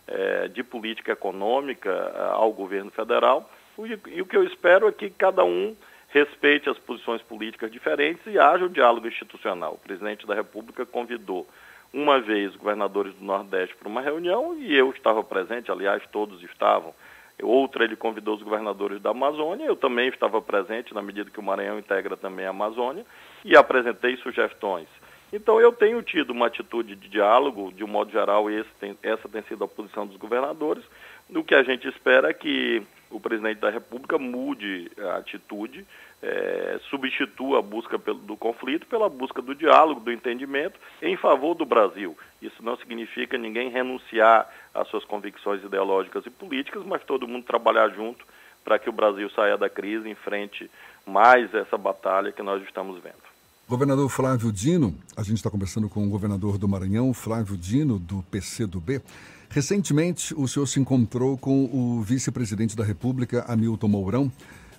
é, 0.07 0.47
de 0.47 0.63
política 0.63 1.11
econômica 1.11 1.89
é, 1.89 2.21
ao 2.33 2.51
governo 2.51 2.91
federal. 2.91 3.49
E, 4.07 4.21
o 4.21 4.25
que 4.25 4.37
eu 4.37 4.43
espero 4.43 4.87
é 4.87 4.91
que 4.91 5.09
cada 5.09 5.43
um 5.43 5.75
respeite 6.09 6.69
as 6.69 6.77
posições 6.77 7.21
políticas 7.21 7.71
diferentes 7.71 8.25
e 8.25 8.39
haja 8.39 8.65
o 8.65 8.69
diálogo 8.69 9.07
institucional. 9.07 9.73
O 9.73 9.85
presidente 9.85 10.25
da 10.25 10.33
República 10.33 10.85
convidou 10.85 11.47
uma 11.93 12.19
vez 12.19 12.55
governadores 12.55 13.13
do 13.15 13.23
Nordeste 13.23 13.75
para 13.75 13.87
uma 13.87 14.01
reunião 14.01 14.55
e 14.57 14.75
eu 14.75 14.91
estava 14.91 15.23
presente, 15.23 15.71
aliás, 15.71 16.03
todos 16.11 16.41
estavam. 16.43 16.93
Outra, 17.41 17.83
ele 17.83 17.95
convidou 17.95 18.35
os 18.35 18.43
governadores 18.43 19.01
da 19.01 19.09
Amazônia, 19.09 19.65
eu 19.65 19.75
também 19.75 20.07
estava 20.07 20.41
presente, 20.41 20.93
na 20.93 21.01
medida 21.01 21.29
que 21.29 21.39
o 21.39 21.43
Maranhão 21.43 21.77
integra 21.77 22.15
também 22.15 22.45
a 22.45 22.51
Amazônia, 22.51 23.05
e 23.43 23.55
apresentei 23.57 24.15
sugestões. 24.17 24.87
Então, 25.33 25.59
eu 25.59 25.73
tenho 25.73 26.01
tido 26.01 26.31
uma 26.31 26.47
atitude 26.47 26.95
de 26.95 27.09
diálogo, 27.09 27.73
de 27.73 27.83
um 27.83 27.87
modo 27.87 28.11
geral, 28.11 28.45
tem, 28.79 28.97
essa 29.03 29.27
tem 29.27 29.41
sido 29.43 29.63
a 29.65 29.67
posição 29.67 30.07
dos 30.07 30.15
governadores. 30.15 30.83
O 31.29 31.43
que 31.43 31.55
a 31.55 31.63
gente 31.63 31.87
espera 31.87 32.29
é 32.29 32.33
que 32.33 32.81
o 33.09 33.19
presidente 33.19 33.59
da 33.59 33.69
República 33.69 34.17
mude 34.17 34.91
a 34.97 35.17
atitude, 35.17 35.85
é, 36.21 36.79
substitua 36.89 37.59
a 37.59 37.61
busca 37.61 37.99
pelo, 37.99 38.19
do 38.19 38.35
conflito 38.35 38.87
pela 38.87 39.09
busca 39.09 39.41
do 39.41 39.53
diálogo, 39.53 40.01
do 40.01 40.11
entendimento 40.11 40.79
em 41.01 41.15
favor 41.15 41.55
do 41.55 41.65
Brasil. 41.65 42.17
Isso 42.41 42.63
não 42.63 42.77
significa 42.77 43.37
ninguém 43.37 43.69
renunciar 43.69 44.49
às 44.73 44.87
suas 44.87 45.05
convicções 45.05 45.63
ideológicas 45.63 46.25
e 46.25 46.29
políticas, 46.29 46.83
mas 46.85 47.03
todo 47.03 47.27
mundo 47.27 47.45
trabalhar 47.45 47.89
junto 47.89 48.25
para 48.63 48.79
que 48.79 48.89
o 48.89 48.93
Brasil 48.93 49.29
saia 49.29 49.57
da 49.57 49.69
crise, 49.69 50.09
enfrente 50.09 50.69
mais 51.05 51.53
essa 51.53 51.77
batalha 51.77 52.31
que 52.31 52.41
nós 52.41 52.63
estamos 52.63 53.01
vendo. 53.01 53.35
Governador 53.67 54.09
Flávio 54.09 54.51
Dino, 54.51 54.95
a 55.17 55.23
gente 55.23 55.37
está 55.37 55.49
conversando 55.49 55.89
com 55.89 56.05
o 56.05 56.09
governador 56.09 56.57
do 56.57 56.67
Maranhão, 56.67 57.13
Flávio 57.13 57.57
Dino, 57.57 57.97
do 57.97 58.23
PCdoB. 58.29 59.01
Recentemente, 59.49 60.33
o 60.35 60.47
senhor 60.47 60.65
se 60.65 60.79
encontrou 60.79 61.37
com 61.37 61.65
o 61.65 62.01
vice-presidente 62.01 62.75
da 62.75 62.83
República, 62.83 63.45
Hamilton 63.47 63.87
Mourão. 63.87 64.31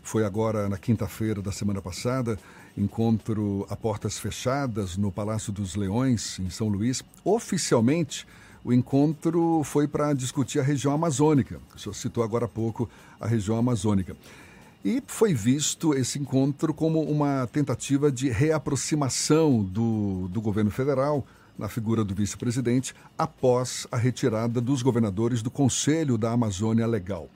Foi 0.03 0.25
agora 0.25 0.69
na 0.69 0.77
quinta-feira 0.77 1.41
da 1.41 1.51
semana 1.51 1.81
passada, 1.81 2.39
encontro 2.77 3.67
a 3.71 3.75
portas 3.75 4.19
fechadas 4.19 4.97
no 4.97 5.11
Palácio 5.11 5.53
dos 5.53 5.75
Leões, 5.75 6.39
em 6.39 6.51
São 6.51 6.69
Luís. 6.69 7.03
Oficialmente, 7.25 8.27
o 8.63 8.73
encontro 8.73 9.63
foi 9.65 9.89
para 9.89 10.13
discutir 10.13 10.59
a 10.59 10.63
região 10.63 10.93
amazônica. 10.93 11.61
O 11.75 11.79
senhor 11.79 11.95
citou 11.95 12.23
agora 12.23 12.45
há 12.45 12.49
pouco 12.49 12.89
a 13.21 13.27
região 13.27 13.57
amazônica. 13.57 14.17
E 14.85 15.03
foi 15.07 15.35
visto 15.35 15.95
esse 15.95 16.19
encontro 16.19 16.73
como 16.73 17.01
uma 17.01 17.49
tentativa 17.49 18.11
de 18.13 18.29
reaproximação 18.29 19.63
do, 19.65 20.29
do 20.29 20.41
governo 20.41 20.71
federal 20.71 21.27
na 21.59 21.69
figura 21.69 22.05
do 22.05 22.15
vice-presidente 22.15 22.95
após 23.17 23.87
a 23.91 23.97
retirada 23.97 24.61
dos 24.61 24.83
governadores 24.83 25.43
do 25.43 25.51
Conselho 25.51 26.19
da 26.19 26.33
Amazônia 26.33 26.87
Legal. 26.87 27.29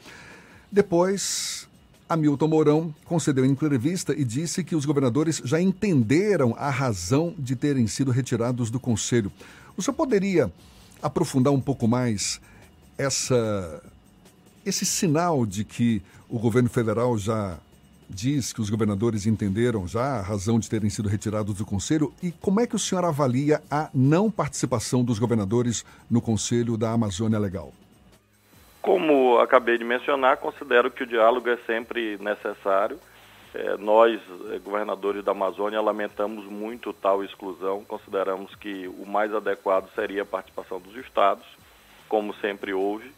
Depois, 0.70 1.68
Hamilton 2.08 2.48
Mourão 2.48 2.94
concedeu 3.04 3.44
entrevista 3.44 4.12
e 4.12 4.24
disse 4.24 4.64
que 4.64 4.74
os 4.74 4.84
governadores 4.84 5.40
já 5.44 5.60
entenderam 5.60 6.54
a 6.58 6.68
razão 6.68 7.34
de 7.38 7.54
terem 7.54 7.86
sido 7.86 8.10
retirados 8.10 8.70
do 8.70 8.80
Conselho. 8.80 9.30
O 9.76 9.82
senhor 9.82 9.94
poderia 9.94 10.52
aprofundar 11.02 11.52
um 11.52 11.60
pouco 11.60 11.88
mais 11.88 12.40
essa, 12.98 13.82
esse 14.66 14.84
sinal 14.84 15.46
de 15.46 15.64
que 15.64 16.02
o 16.28 16.38
governo 16.38 16.68
federal 16.68 17.16
já 17.16 17.58
diz 18.10 18.52
que 18.52 18.60
os 18.60 18.68
governadores 18.68 19.26
entenderam 19.26 19.86
já 19.86 20.18
a 20.18 20.20
razão 20.20 20.58
de 20.58 20.68
terem 20.68 20.90
sido 20.90 21.08
retirados 21.08 21.54
do 21.54 21.64
Conselho 21.64 22.12
e 22.22 22.32
como 22.32 22.60
é 22.60 22.66
que 22.66 22.74
o 22.74 22.78
senhor 22.78 23.04
avalia 23.04 23.62
a 23.70 23.88
não 23.94 24.30
participação 24.30 25.04
dos 25.04 25.18
governadores 25.18 25.84
no 26.10 26.20
Conselho 26.20 26.76
da 26.76 26.90
Amazônia 26.90 27.38
Legal? 27.38 27.72
Como 28.82 29.38
acabei 29.38 29.78
de 29.78 29.84
mencionar, 29.84 30.38
considero 30.38 30.90
que 30.90 31.04
o 31.04 31.06
diálogo 31.06 31.48
é 31.48 31.56
sempre 31.58 32.18
necessário. 32.18 32.98
É, 33.54 33.76
nós, 33.76 34.20
é, 34.52 34.58
governadores 34.58 35.24
da 35.24 35.32
Amazônia, 35.32 35.80
lamentamos 35.80 36.44
muito 36.46 36.92
tal 36.92 37.22
exclusão. 37.22 37.84
Consideramos 37.84 38.54
que 38.54 38.88
o 38.88 39.06
mais 39.06 39.34
adequado 39.34 39.88
seria 39.94 40.22
a 40.22 40.26
participação 40.26 40.80
dos 40.80 40.96
estados, 40.96 41.44
como 42.08 42.34
sempre 42.36 42.72
houve. 42.72 43.12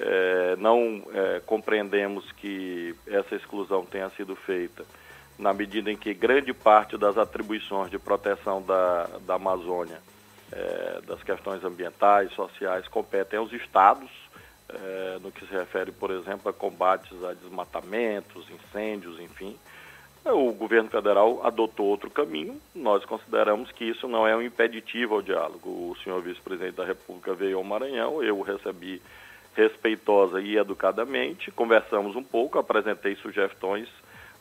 É, 0.00 0.56
não 0.56 1.02
é, 1.12 1.40
compreendemos 1.44 2.30
que 2.32 2.94
essa 3.06 3.34
exclusão 3.34 3.84
tenha 3.84 4.08
sido 4.10 4.36
feita 4.36 4.84
na 5.36 5.52
medida 5.52 5.90
em 5.90 5.96
que 5.96 6.14
grande 6.14 6.52
parte 6.52 6.96
das 6.96 7.18
atribuições 7.18 7.90
de 7.90 7.98
proteção 7.98 8.62
da, 8.62 9.08
da 9.26 9.34
Amazônia, 9.34 10.00
é, 10.52 11.00
das 11.06 11.22
questões 11.22 11.64
ambientais, 11.64 12.32
sociais, 12.32 12.86
competem 12.86 13.38
aos 13.38 13.52
estados, 13.52 14.10
no 15.22 15.32
que 15.32 15.46
se 15.46 15.52
refere, 15.54 15.90
por 15.90 16.10
exemplo, 16.10 16.50
a 16.50 16.52
combates 16.52 17.24
a 17.24 17.32
desmatamentos, 17.32 18.46
incêndios, 18.50 19.18
enfim. 19.18 19.56
O 20.26 20.52
governo 20.52 20.90
federal 20.90 21.40
adotou 21.42 21.86
outro 21.86 22.10
caminho. 22.10 22.60
Nós 22.74 23.02
consideramos 23.06 23.72
que 23.72 23.86
isso 23.86 24.06
não 24.06 24.26
é 24.26 24.36
um 24.36 24.42
impeditivo 24.42 25.14
ao 25.14 25.22
diálogo. 25.22 25.70
O 25.70 25.96
senhor 26.04 26.20
vice-presidente 26.20 26.76
da 26.76 26.84
República 26.84 27.32
veio 27.32 27.56
ao 27.56 27.64
Maranhão, 27.64 28.22
eu 28.22 28.38
recebi 28.42 29.00
respeitosa 29.58 30.40
e 30.40 30.56
educadamente, 30.56 31.50
conversamos 31.50 32.14
um 32.14 32.22
pouco, 32.22 32.60
apresentei 32.60 33.16
sugestões, 33.16 33.88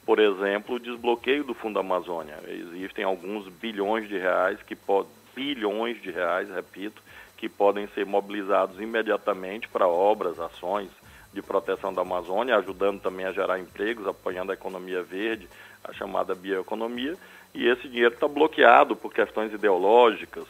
por 0.05 0.19
exemplo, 0.19 0.75
o 0.75 0.79
desbloqueio 0.79 1.43
do 1.43 1.55
Fundo 1.55 1.79
Amazônia. 1.79 2.38
Existem 2.47 3.03
alguns 3.03 3.50
bilhões 3.50 4.07
de 4.07 4.17
reais 4.17 4.62
que 4.62 4.75
podem 4.75 5.17
bilhões 5.38 6.01
de 6.01 6.09
reais, 6.09 6.50
repito, 6.50 7.00
que 7.38 7.47
podem 7.47 7.88
ser 7.89 8.07
mobilizados 8.07 8.81
imediatamente 8.81 9.67
para 9.67 9.88
obras, 9.88 10.39
ações 10.39 10.89
de 11.31 11.43
proteção 11.43 11.93
da 11.93 12.01
Amazônia, 12.01 12.57
ajudando 12.57 13.00
também 13.00 13.24
a 13.24 13.31
gerar 13.31 13.59
empregos, 13.59 14.07
apoiando 14.07 14.51
a 14.51 14.55
economia 14.55 15.03
verde, 15.03 15.47
a 15.83 15.93
chamada 15.93 16.33
bioeconomia, 16.33 17.15
e 17.53 17.67
esse 17.67 17.88
dinheiro 17.88 18.15
está 18.15 18.27
bloqueado 18.27 18.95
por 18.95 19.13
questões 19.13 19.53
ideológicas 19.53 20.45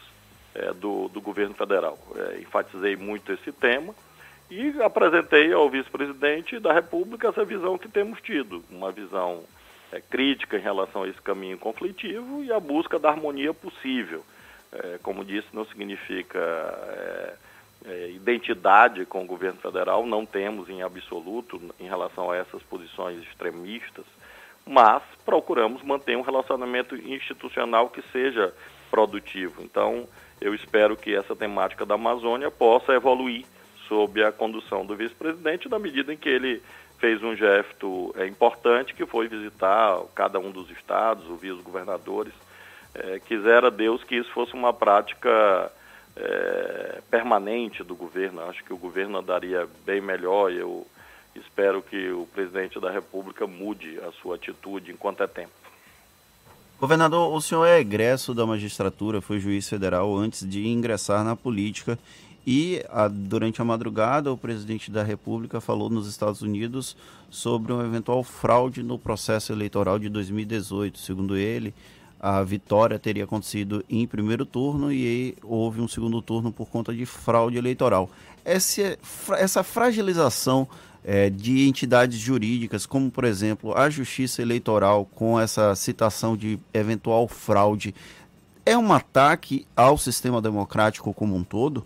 é, 0.55 0.71
do, 0.71 1.09
do 1.09 1.19
governo 1.19 1.53
federal. 1.53 2.00
É, 2.15 2.39
enfatizei 2.39 2.95
muito 2.95 3.33
esse 3.33 3.51
tema 3.51 3.93
e 4.50 4.82
apresentei 4.82 5.51
ao 5.51 5.70
vice-presidente 5.70 6.60
da 6.60 6.74
República 6.74 7.27
essa 7.27 7.44
visão 7.44 7.77
que 7.77 7.89
temos 7.89 8.22
tido, 8.22 8.63
uma 8.70 8.92
visão 8.92 9.44
é, 9.92 10.00
crítica 10.01 10.58
em 10.58 10.62
relação 10.62 11.04
a 11.04 11.08
esse 11.08 11.22
caminho 11.22 11.58
conflitivo 11.58 12.44
e 12.44 12.51
a 12.51 12.60
busca 12.60 12.98
da 12.98 13.10
harmonia 13.10 13.54
possível. 13.54 14.24
É, 14.72 15.00
como 15.01 15.24
disse, 15.24 15.48
não 15.54 15.66
significa 15.66 16.39
é, 16.39 17.34
é, 17.86 18.10
identidade 18.12 19.06
com 19.06 19.24
o 19.24 19.27
governo 19.27 19.60
federal, 19.60 20.06
não 20.06 20.25
temos 20.25 20.70
em 20.70 20.82
absoluto 20.82 21.62
em 21.80 21.88
relação 21.88 22.32
a 22.32 22.38
essas 22.38 22.62
posições 22.63 23.22
extremistas, 23.24 24.06
mas 24.66 25.01
procuramos 25.25 25.82
manter 25.84 26.18
um 26.18 26.22
relacionamento 26.22 26.96
institucional 26.96 27.89
que 27.89 28.01
seja 28.12 28.54
produtivo. 28.89 29.62
Então, 29.62 30.08
eu 30.42 30.54
espero 30.54 30.96
que 30.98 31.16
essa 31.16 31.36
temática 31.36 31.86
da 31.86 31.96
Amazônia 31.96 32.51
possa 32.51 32.94
evoluir 32.94 33.46
sob 33.88 34.24
a 34.24 34.32
condução 34.32 34.86
do 34.86 34.96
vice-presidente, 34.96 35.70
na 35.70 35.79
medida 35.79 36.13
em 36.13 36.17
que 36.17 36.29
ele 36.29 36.62
fez 37.00 37.22
um 37.24 37.36
gesto 37.36 38.13
é, 38.17 38.25
importante, 38.25 38.94
que 38.94 39.06
foi 39.06 39.27
visitar 39.27 40.00
cada 40.15 40.39
um 40.39 40.51
dos 40.51 40.70
estados, 40.72 41.29
ouvir 41.29 41.51
os 41.51 41.62
governadores. 41.62 42.34
É, 42.94 43.20
quisera 43.20 43.70
Deus 43.70 44.03
que 44.03 44.15
isso 44.15 44.32
fosse 44.32 44.53
uma 44.53 44.74
prática 44.74 45.72
é, 46.15 47.01
permanente 47.10 47.84
do 47.84 47.96
governo. 47.96 48.41
Acho 48.41 48.63
que 48.63 48.74
o 48.74 48.77
governo 48.77 49.20
andaria 49.20 49.67
bem 49.86 50.01
melhor 50.01 50.51
e 50.51 50.58
eu 50.58 50.88
espero 51.36 51.82
que 51.82 52.10
o 52.12 52.27
presidente 52.34 52.79
da 52.79 52.89
República 52.89 53.46
mude 53.46 54.00
a 54.00 54.12
sua 54.13 54.36
atitude 54.36 54.91
enquanto 54.91 55.22
é 55.22 55.27
tempo. 55.27 55.51
Governador, 56.79 57.34
o 57.34 57.41
senhor 57.41 57.65
é 57.65 57.79
egresso 57.79 58.36
da 58.36 58.46
magistratura, 58.46 59.20
foi 59.20 59.39
juiz 59.39 59.67
federal 59.67 60.15
antes 60.15 60.48
de 60.48 60.67
ingressar 60.67 61.24
na 61.24 61.36
política 61.36 61.98
e 62.50 62.82
a, 62.89 63.10
durante 63.10 63.62
a 63.62 63.66
madrugada 63.66 64.32
o 64.32 64.38
presidente 64.38 64.89
da 64.89 65.04
República 65.04 65.60
falou 65.60 65.89
nos 65.89 66.08
Estados 66.08 66.42
Unidos 66.42 66.96
sobre 67.30 67.74
uma 67.74 67.84
eventual 67.84 68.24
fraude 68.24 68.82
no 68.82 68.98
processo 68.98 69.51
eleitoral 69.51 70.00
de 70.00 70.08
2018. 70.08 70.98
Segundo 70.98 71.36
ele, 71.36 71.74
a 72.18 72.42
vitória 72.44 72.98
teria 72.98 73.25
acontecido 73.25 73.84
em 73.89 74.08
primeiro 74.08 74.46
turno 74.46 74.94
e 74.94 75.36
houve 75.44 75.82
um 75.82 75.89
segundo 75.89 76.22
turno 76.22 76.50
por 76.50 76.70
conta 76.70 76.94
de 76.94 77.06
fraude 77.06 77.58
eleitoral. 77.58 78.10
Essa, 78.46 78.98
essa 79.38 79.62
fragilização 79.62 80.70
é, 81.04 81.30
de 81.30 81.68
entidades 81.68 82.18
jurídicas, 82.18 82.86
como 82.86 83.12
por 83.12 83.25
exemplo 83.25 83.77
a 83.77 83.89
Justiça 83.89 84.42
Eleitoral, 84.42 85.04
com 85.04 85.38
essa 85.38 85.75
citação 85.75 86.38
de 86.38 86.58
eventual 86.74 87.27
fraude, 87.27 87.94
é 88.66 88.77
um 88.77 88.94
ataque 88.94 89.68
ao 89.75 89.98
sistema 89.98 90.42
democrático 90.42 91.13
como 91.13 91.36
um 91.36 91.44
todo? 91.44 91.84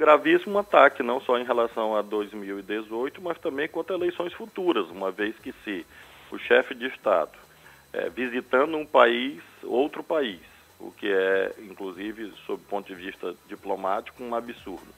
Gravíssimo 0.00 0.58
ataque, 0.58 1.02
não 1.02 1.20
só 1.20 1.38
em 1.38 1.44
relação 1.44 1.94
a 1.94 2.00
2018, 2.00 3.20
mas 3.20 3.36
também 3.36 3.68
contra 3.68 3.94
eleições 3.94 4.32
futuras, 4.32 4.88
uma 4.88 5.10
vez 5.10 5.38
que 5.38 5.52
se 5.62 5.84
o 6.32 6.38
chefe 6.38 6.74
de 6.74 6.86
Estado, 6.86 7.32
é, 7.92 8.08
visitando 8.08 8.78
um 8.78 8.86
país, 8.86 9.42
outro 9.62 10.02
país, 10.02 10.40
o 10.78 10.90
que 10.90 11.06
é, 11.06 11.52
inclusive, 11.58 12.32
sob 12.46 12.62
o 12.62 12.66
ponto 12.66 12.86
de 12.86 12.94
vista 12.94 13.34
diplomático, 13.46 14.24
um 14.24 14.34
absurdo. 14.34 14.88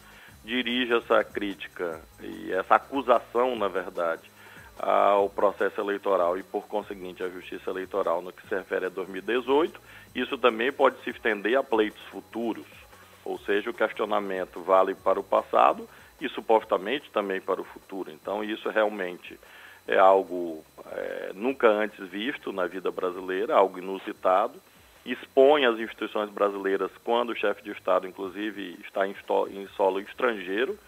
Dirige 0.45 0.95
essa 0.95 1.25
crítica 1.25 2.01
e 2.21 2.53
essa 2.53 2.77
acusação, 2.77 3.57
na 3.57 3.67
verdade, 3.67 4.31
ao 4.79 5.29
processo 5.29 5.81
eleitoral 5.81 6.39
e, 6.39 6.45
por 6.45 6.69
conseguinte, 6.69 7.25
à 7.25 7.29
justiça 7.29 7.71
eleitoral 7.71 8.23
no 8.23 8.33
que 8.33 8.47
se 8.47 8.55
refere 8.55 8.87
a 8.87 8.89
2018, 8.89 9.81
isso 10.15 10.39
também 10.39 10.71
pode 10.71 11.03
se 11.03 11.11
estender 11.11 11.59
a 11.59 11.63
pleitos 11.65 12.03
futuros, 12.05 12.82
ou 13.25 13.39
seja, 13.41 13.71
o 13.71 13.75
questionamento 13.75 14.61
vale 14.61 14.95
para 14.95 15.21
o 15.21 15.25
passado 15.25 15.89
e 16.21 16.29
supostamente 16.29 17.11
também 17.11 17.41
para 17.41 17.61
o 17.61 17.65
futuro. 17.65 18.11
Então, 18.11 18.43
isso 18.45 18.69
realmente 18.69 19.39
é 19.87 19.99
algo 19.99 20.65
é, 20.91 21.33
nunca 21.35 21.69
antes 21.69 22.09
visto 22.09 22.53
na 22.53 22.67
vida 22.67 22.91
brasileira, 22.91 23.55
algo 23.55 23.79
inusitado 23.79 24.61
expõe 25.05 25.65
as 25.65 25.79
instituições 25.79 26.31
brasileiras 26.31 26.91
quando 27.05 27.31
o 27.31 27.37
chefe 27.37 27.63
de 27.63 27.71
Estado, 27.73 28.07
inclusive, 28.07 28.79
está 28.85 29.07
em, 29.07 29.15
em 29.51 29.67
solo 29.69 30.01
estrangeiro, 30.01 30.79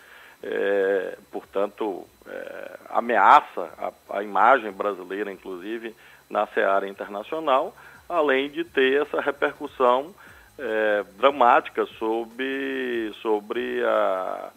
é, 0.43 1.19
portanto, 1.33 2.07
é, 2.27 2.79
ameaça 2.91 3.71
a, 3.79 4.19
a, 4.19 4.23
imagem 4.23 4.71
brasileira, 4.71 5.33
inclusive, 5.33 5.95
na 6.31 6.47
seara 6.49 6.89
internacional, 6.89 7.75
além 8.09 8.51
de 8.51 8.65
ter 8.65 9.03
essa 9.03 9.21
repercussão 9.21 10.15
é, 10.59 11.05
dramática 11.17 11.87
sobre, 11.99 13.13
sobre 13.21 13.83
a, 13.85 14.51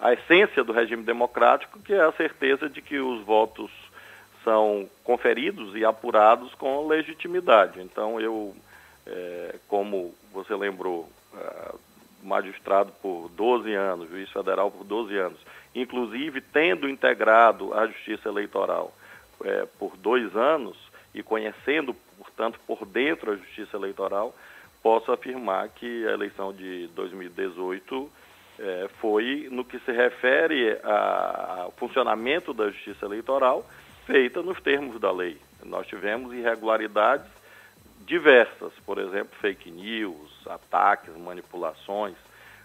a 0.00 0.12
essência 0.12 0.64
do 0.64 0.72
regime 0.72 1.02
democrático, 1.02 1.78
que 1.80 1.92
é 1.92 2.02
a 2.02 2.12
certeza 2.12 2.68
de 2.68 2.82
que 2.82 2.98
os 2.98 3.24
votos 3.24 3.70
são 4.42 4.88
conferidos 5.02 5.74
e 5.74 5.84
apurados 5.84 6.54
com 6.54 6.86
legitimidade. 6.86 7.80
Então, 7.80 8.20
eu 8.20 8.54
é, 9.06 9.56
como 9.68 10.14
você 10.32 10.54
lembrou, 10.54 11.08
é, 11.36 11.74
magistrado 12.22 12.92
por 13.02 13.28
12 13.30 13.72
anos, 13.74 14.08
juiz 14.08 14.30
federal 14.30 14.70
por 14.70 14.84
12 14.84 15.16
anos, 15.16 15.38
inclusive 15.74 16.40
tendo 16.40 16.88
integrado 16.88 17.74
a 17.74 17.86
Justiça 17.86 18.28
Eleitoral 18.28 18.94
é, 19.44 19.66
por 19.78 19.96
dois 19.96 20.34
anos 20.34 20.76
e 21.14 21.22
conhecendo, 21.22 21.94
portanto, 22.16 22.58
por 22.66 22.86
dentro 22.86 23.32
a 23.32 23.36
Justiça 23.36 23.76
Eleitoral, 23.76 24.34
posso 24.84 25.10
afirmar 25.10 25.70
que 25.70 26.06
a 26.06 26.12
eleição 26.12 26.52
de 26.52 26.88
2018 26.88 28.10
é, 28.58 28.90
foi, 29.00 29.48
no 29.50 29.64
que 29.64 29.78
se 29.78 29.90
refere 29.90 30.78
ao 30.82 31.72
funcionamento 31.72 32.52
da 32.52 32.68
Justiça 32.68 33.06
Eleitoral, 33.06 33.66
feita 34.04 34.42
nos 34.42 34.60
termos 34.60 35.00
da 35.00 35.10
lei. 35.10 35.38
Nós 35.64 35.86
tivemos 35.86 36.34
irregularidades 36.34 37.26
diversas, 38.00 38.74
por 38.84 38.98
exemplo, 38.98 39.34
fake 39.40 39.70
news, 39.70 40.30
ataques, 40.46 41.16
manipulações, 41.16 42.16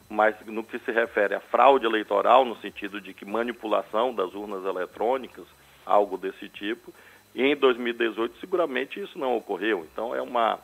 mas 0.09 0.35
no 0.45 0.61
que 0.61 0.77
se 0.79 0.91
refere 0.91 1.35
à 1.35 1.39
fraude 1.39 1.85
eleitoral, 1.85 2.43
no 2.43 2.57
sentido 2.57 2.99
de 2.99 3.13
que 3.13 3.23
manipulação 3.23 4.13
das 4.13 4.33
urnas 4.33 4.65
eletrônicas, 4.65 5.45
algo 5.85 6.17
desse 6.17 6.49
tipo, 6.49 6.93
em 7.33 7.55
2018 7.55 8.37
seguramente 8.39 8.99
isso 8.99 9.17
não 9.17 9.37
ocorreu. 9.37 9.87
Então 9.89 10.13
é 10.13 10.21
uma, 10.21 10.59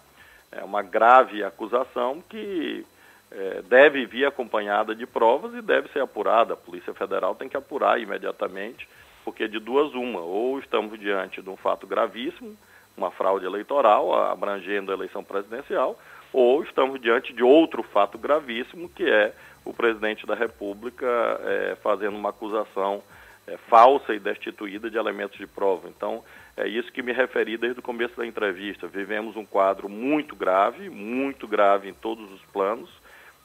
é 0.55 0.63
uma 0.63 0.81
grave 0.81 1.43
acusação 1.43 2.23
que 2.29 2.85
é, 3.31 3.61
deve 3.63 4.05
vir 4.05 4.25
acompanhada 4.25 4.95
de 4.95 5.05
provas 5.05 5.53
e 5.53 5.61
deve 5.61 5.89
ser 5.89 6.01
apurada. 6.01 6.53
A 6.53 6.57
Polícia 6.57 6.93
Federal 6.93 7.35
tem 7.35 7.49
que 7.49 7.57
apurar 7.57 7.99
imediatamente, 7.99 8.87
porque 9.23 9.47
de 9.47 9.59
duas 9.59 9.93
uma, 9.93 10.21
ou 10.21 10.59
estamos 10.59 10.99
diante 10.99 11.41
de 11.41 11.49
um 11.49 11.57
fato 11.57 11.85
gravíssimo, 11.85 12.55
uma 12.95 13.11
fraude 13.11 13.45
eleitoral 13.45 14.13
abrangendo 14.13 14.91
a 14.91 14.95
eleição 14.95 15.23
presidencial, 15.23 15.99
ou 16.31 16.63
estamos 16.63 17.01
diante 17.01 17.33
de 17.33 17.43
outro 17.43 17.83
fato 17.83 18.17
gravíssimo, 18.17 18.89
que 18.89 19.03
é 19.03 19.33
o 19.65 19.73
presidente 19.73 20.25
da 20.25 20.35
República 20.35 21.07
é, 21.43 21.77
fazendo 21.81 22.15
uma 22.15 22.29
acusação 22.29 23.03
é, 23.47 23.57
falsa 23.69 24.13
e 24.13 24.19
destituída 24.19 24.89
de 24.89 24.97
elementos 24.97 25.37
de 25.37 25.47
prova. 25.47 25.89
Então, 25.89 26.23
é 26.57 26.67
isso 26.67 26.91
que 26.91 27.01
me 27.01 27.11
referi 27.11 27.57
desde 27.57 27.79
o 27.79 27.83
começo 27.83 28.15
da 28.15 28.25
entrevista. 28.25 28.87
Vivemos 28.87 29.35
um 29.35 29.45
quadro 29.45 29.89
muito 29.89 30.35
grave, 30.35 30.89
muito 30.89 31.47
grave 31.47 31.89
em 31.89 31.93
todos 31.93 32.31
os 32.31 32.41
planos, 32.45 32.89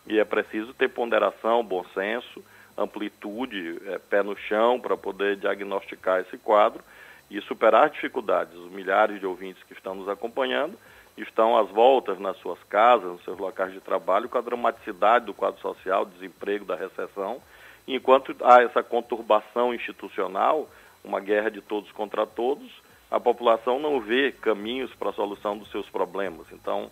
e 0.06 0.18
é 0.18 0.24
preciso 0.24 0.72
ter 0.74 0.88
ponderação, 0.88 1.64
bom 1.64 1.84
senso, 1.92 2.42
amplitude, 2.78 3.80
é, 3.86 3.98
pé 3.98 4.22
no 4.22 4.36
chão 4.36 4.80
para 4.80 4.96
poder 4.96 5.36
diagnosticar 5.36 6.20
esse 6.20 6.38
quadro 6.38 6.82
e 7.28 7.40
superar 7.42 7.90
dificuldades. 7.90 8.54
Os 8.54 8.70
milhares 8.70 9.18
de 9.18 9.26
ouvintes 9.26 9.62
que 9.64 9.72
estão 9.72 9.94
nos 9.94 10.08
acompanhando 10.08 10.76
estão 11.16 11.58
às 11.58 11.68
voltas 11.68 12.18
nas 12.18 12.36
suas 12.38 12.62
casas, 12.64 13.10
nos 13.10 13.24
seus 13.24 13.38
locais 13.38 13.72
de 13.72 13.80
trabalho, 13.80 14.28
com 14.28 14.38
a 14.38 14.40
dramaticidade 14.40 15.26
do 15.26 15.34
quadro 15.34 15.60
social, 15.60 16.04
desemprego, 16.04 16.64
da 16.64 16.76
recessão. 16.76 17.42
Enquanto 17.88 18.34
há 18.42 18.62
essa 18.62 18.82
conturbação 18.82 19.74
institucional, 19.74 20.68
uma 21.04 21.18
guerra 21.18 21.50
de 21.50 21.60
todos 21.60 21.90
contra 21.92 22.24
todos, 22.24 22.70
a 23.10 23.18
população 23.18 23.78
não 23.78 24.00
vê 24.00 24.32
caminhos 24.32 24.94
para 24.94 25.10
a 25.10 25.14
solução 25.14 25.58
dos 25.58 25.70
seus 25.70 25.88
problemas. 25.90 26.46
Então, 26.52 26.90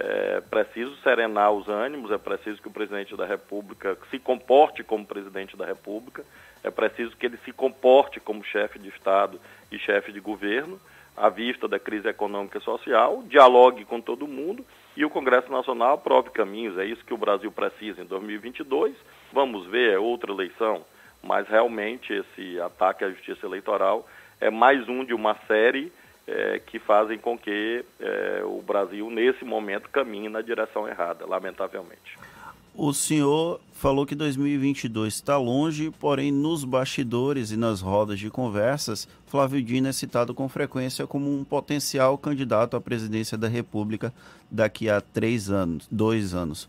É 0.00 0.40
preciso 0.48 0.94
serenar 0.98 1.50
os 1.50 1.68
ânimos, 1.68 2.12
é 2.12 2.18
preciso 2.18 2.62
que 2.62 2.68
o 2.68 2.70
presidente 2.70 3.16
da 3.16 3.26
República 3.26 3.98
se 4.10 4.18
comporte 4.20 4.84
como 4.84 5.04
presidente 5.04 5.56
da 5.56 5.66
República, 5.66 6.24
é 6.62 6.70
preciso 6.70 7.16
que 7.16 7.26
ele 7.26 7.36
se 7.38 7.52
comporte 7.52 8.20
como 8.20 8.44
chefe 8.44 8.78
de 8.78 8.88
Estado 8.90 9.40
e 9.72 9.78
chefe 9.78 10.12
de 10.12 10.20
governo, 10.20 10.78
à 11.16 11.28
vista 11.28 11.66
da 11.66 11.80
crise 11.80 12.06
econômica 12.06 12.58
e 12.58 12.62
social, 12.62 13.24
dialogue 13.24 13.84
com 13.84 14.00
todo 14.00 14.28
mundo 14.28 14.64
e 14.96 15.04
o 15.04 15.10
Congresso 15.10 15.50
Nacional 15.50 15.94
aprove 15.94 16.30
caminhos. 16.30 16.78
É 16.78 16.84
isso 16.84 17.04
que 17.04 17.14
o 17.14 17.18
Brasil 17.18 17.50
precisa 17.50 18.00
em 18.00 18.06
2022. 18.06 18.94
Vamos 19.32 19.66
ver, 19.66 19.94
é 19.94 19.98
outra 19.98 20.30
eleição, 20.30 20.84
mas 21.24 21.48
realmente 21.48 22.12
esse 22.12 22.60
ataque 22.60 23.04
à 23.04 23.10
justiça 23.10 23.44
eleitoral 23.44 24.06
é 24.40 24.50
mais 24.50 24.88
um 24.88 25.04
de 25.04 25.14
uma 25.14 25.36
série 25.46 25.92
é, 26.26 26.58
que 26.58 26.78
fazem 26.78 27.18
com 27.18 27.38
que 27.38 27.84
é, 28.00 28.42
o 28.44 28.62
Brasil, 28.62 29.10
nesse 29.10 29.44
momento, 29.44 29.88
caminhe 29.88 30.28
na 30.28 30.42
direção 30.42 30.86
errada, 30.86 31.26
lamentavelmente. 31.26 32.18
O 32.74 32.92
senhor 32.92 33.60
falou 33.72 34.06
que 34.06 34.14
2022 34.14 35.14
está 35.14 35.36
longe, 35.36 35.90
porém 35.98 36.30
nos 36.30 36.64
bastidores 36.64 37.50
e 37.50 37.56
nas 37.56 37.80
rodas 37.80 38.20
de 38.20 38.30
conversas, 38.30 39.08
Flávio 39.26 39.60
Dino 39.60 39.88
é 39.88 39.92
citado 39.92 40.32
com 40.32 40.48
frequência 40.48 41.06
como 41.06 41.28
um 41.28 41.42
potencial 41.42 42.16
candidato 42.16 42.76
à 42.76 42.80
presidência 42.80 43.36
da 43.36 43.48
República 43.48 44.12
daqui 44.50 44.88
a 44.88 45.00
três 45.00 45.50
anos, 45.50 45.88
dois 45.90 46.34
anos. 46.34 46.68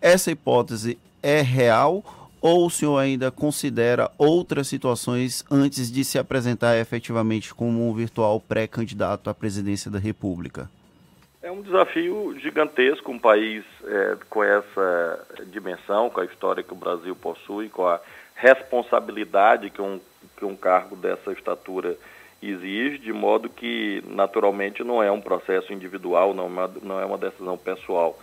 Essa 0.00 0.30
hipótese 0.30 0.96
é 1.22 1.40
real 1.40 2.04
ou 2.40 2.66
o 2.66 2.70
senhor 2.70 2.98
ainda 2.98 3.30
considera 3.30 4.10
outras 4.16 4.68
situações 4.68 5.44
antes 5.50 5.90
de 5.90 6.04
se 6.04 6.18
apresentar 6.18 6.76
efetivamente 6.76 7.54
como 7.54 7.88
um 7.88 7.94
virtual 7.94 8.40
pré-candidato 8.40 9.30
à 9.30 9.34
presidência 9.34 9.90
da 9.90 9.98
República? 9.98 10.70
É 11.42 11.50
um 11.50 11.62
desafio 11.62 12.36
gigantesco, 12.40 13.10
um 13.10 13.18
país 13.18 13.64
é, 13.84 14.16
com 14.28 14.42
essa 14.42 15.26
dimensão, 15.46 16.10
com 16.10 16.20
a 16.20 16.24
história 16.24 16.62
que 16.62 16.72
o 16.72 16.76
Brasil 16.76 17.14
possui, 17.14 17.68
com 17.68 17.86
a 17.86 18.00
responsabilidade 18.34 19.70
que 19.70 19.80
um, 19.80 20.00
que 20.36 20.44
um 20.44 20.56
cargo 20.56 20.96
dessa 20.96 21.32
estatura 21.32 21.96
exige, 22.42 22.98
de 22.98 23.12
modo 23.12 23.48
que, 23.48 24.02
naturalmente, 24.06 24.84
não 24.84 25.02
é 25.02 25.10
um 25.10 25.20
processo 25.20 25.72
individual, 25.72 26.34
não 26.34 26.44
é 26.44 26.46
uma, 26.46 26.70
não 26.82 27.00
é 27.00 27.04
uma 27.04 27.18
decisão 27.18 27.58
pessoal. 27.58 28.18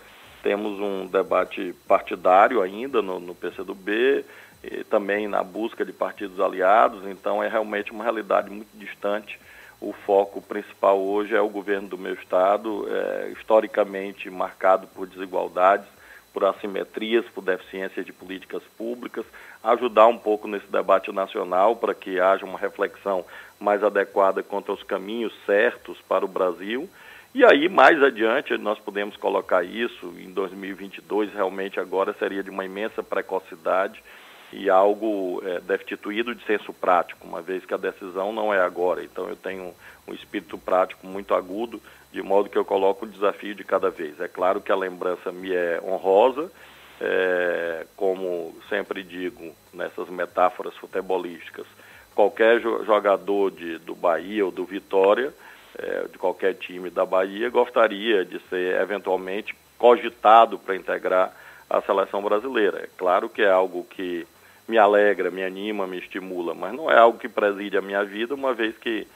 Temos 0.46 0.78
um 0.78 1.06
debate 1.06 1.74
partidário 1.88 2.62
ainda 2.62 3.02
no, 3.02 3.18
no 3.18 3.34
PCdoB, 3.34 4.24
e 4.62 4.84
também 4.84 5.26
na 5.26 5.42
busca 5.42 5.84
de 5.84 5.92
partidos 5.92 6.38
aliados, 6.38 7.04
então 7.06 7.42
é 7.42 7.48
realmente 7.48 7.90
uma 7.90 8.04
realidade 8.04 8.48
muito 8.48 8.68
distante 8.74 9.38
o 9.80 9.92
foco 9.92 10.40
principal 10.40 10.98
hoje 10.98 11.34
é 11.34 11.40
o 11.40 11.48
governo 11.48 11.88
do 11.88 11.98
meu 11.98 12.14
estado, 12.14 12.86
é, 12.88 13.28
historicamente 13.38 14.30
marcado 14.30 14.86
por 14.86 15.06
desigualdades, 15.06 15.86
por 16.32 16.44
assimetrias, 16.44 17.26
por 17.34 17.42
deficiências 17.42 18.04
de 18.04 18.12
políticas 18.12 18.62
públicas, 18.76 19.24
ajudar 19.62 20.06
um 20.06 20.16
pouco 20.16 20.48
nesse 20.48 20.66
debate 20.66 21.12
nacional 21.12 21.76
para 21.76 21.94
que 21.94 22.18
haja 22.18 22.44
uma 22.44 22.58
reflexão 22.58 23.24
mais 23.60 23.82
adequada 23.82 24.42
quanto 24.42 24.70
aos 24.70 24.82
caminhos 24.82 25.32
certos 25.44 25.98
para 26.08 26.24
o 26.24 26.28
Brasil. 26.28 26.88
E 27.36 27.44
aí, 27.44 27.68
mais 27.68 28.02
adiante, 28.02 28.56
nós 28.56 28.78
podemos 28.78 29.14
colocar 29.18 29.62
isso 29.62 30.06
em 30.18 30.32
2022, 30.32 31.34
realmente 31.34 31.78
agora 31.78 32.16
seria 32.18 32.42
de 32.42 32.48
uma 32.48 32.64
imensa 32.64 33.02
precocidade 33.02 34.02
e 34.50 34.70
algo 34.70 35.42
é, 35.44 35.60
destituído 35.60 36.34
de 36.34 36.42
senso 36.46 36.72
prático, 36.72 37.26
uma 37.26 37.42
vez 37.42 37.62
que 37.66 37.74
a 37.74 37.76
decisão 37.76 38.32
não 38.32 38.54
é 38.54 38.60
agora. 38.62 39.04
Então 39.04 39.28
eu 39.28 39.36
tenho 39.36 39.74
um 40.08 40.14
espírito 40.14 40.56
prático 40.56 41.06
muito 41.06 41.34
agudo, 41.34 41.78
de 42.10 42.22
modo 42.22 42.48
que 42.48 42.56
eu 42.56 42.64
coloco 42.64 43.04
o 43.04 43.08
desafio 43.08 43.54
de 43.54 43.64
cada 43.64 43.90
vez. 43.90 44.18
É 44.18 44.28
claro 44.28 44.62
que 44.62 44.72
a 44.72 44.76
lembrança 44.76 45.30
me 45.30 45.52
é 45.52 45.78
honrosa, 45.84 46.50
é, 46.98 47.86
como 47.98 48.56
sempre 48.66 49.02
digo 49.02 49.54
nessas 49.74 50.08
metáforas 50.08 50.74
futebolísticas, 50.78 51.66
qualquer 52.14 52.62
jogador 52.62 53.50
de, 53.50 53.76
do 53.80 53.94
Bahia 53.94 54.42
ou 54.42 54.50
do 54.50 54.64
Vitória, 54.64 55.34
é, 55.78 56.08
de 56.10 56.18
qualquer 56.18 56.54
time 56.54 56.90
da 56.90 57.04
Bahia, 57.04 57.50
gostaria 57.50 58.24
de 58.24 58.38
ser 58.48 58.80
eventualmente 58.80 59.54
cogitado 59.78 60.58
para 60.58 60.76
integrar 60.76 61.34
a 61.68 61.80
seleção 61.82 62.22
brasileira. 62.22 62.78
É 62.84 62.88
claro 62.96 63.28
que 63.28 63.42
é 63.42 63.50
algo 63.50 63.84
que 63.84 64.26
me 64.68 64.78
alegra, 64.78 65.30
me 65.30 65.44
anima, 65.44 65.86
me 65.86 65.98
estimula, 65.98 66.54
mas 66.54 66.74
não 66.74 66.90
é 66.90 66.98
algo 66.98 67.18
que 67.18 67.28
preside 67.28 67.76
a 67.76 67.82
minha 67.82 68.04
vida, 68.04 68.34
uma 68.34 68.52
vez 68.52 68.76
que 68.78 69.06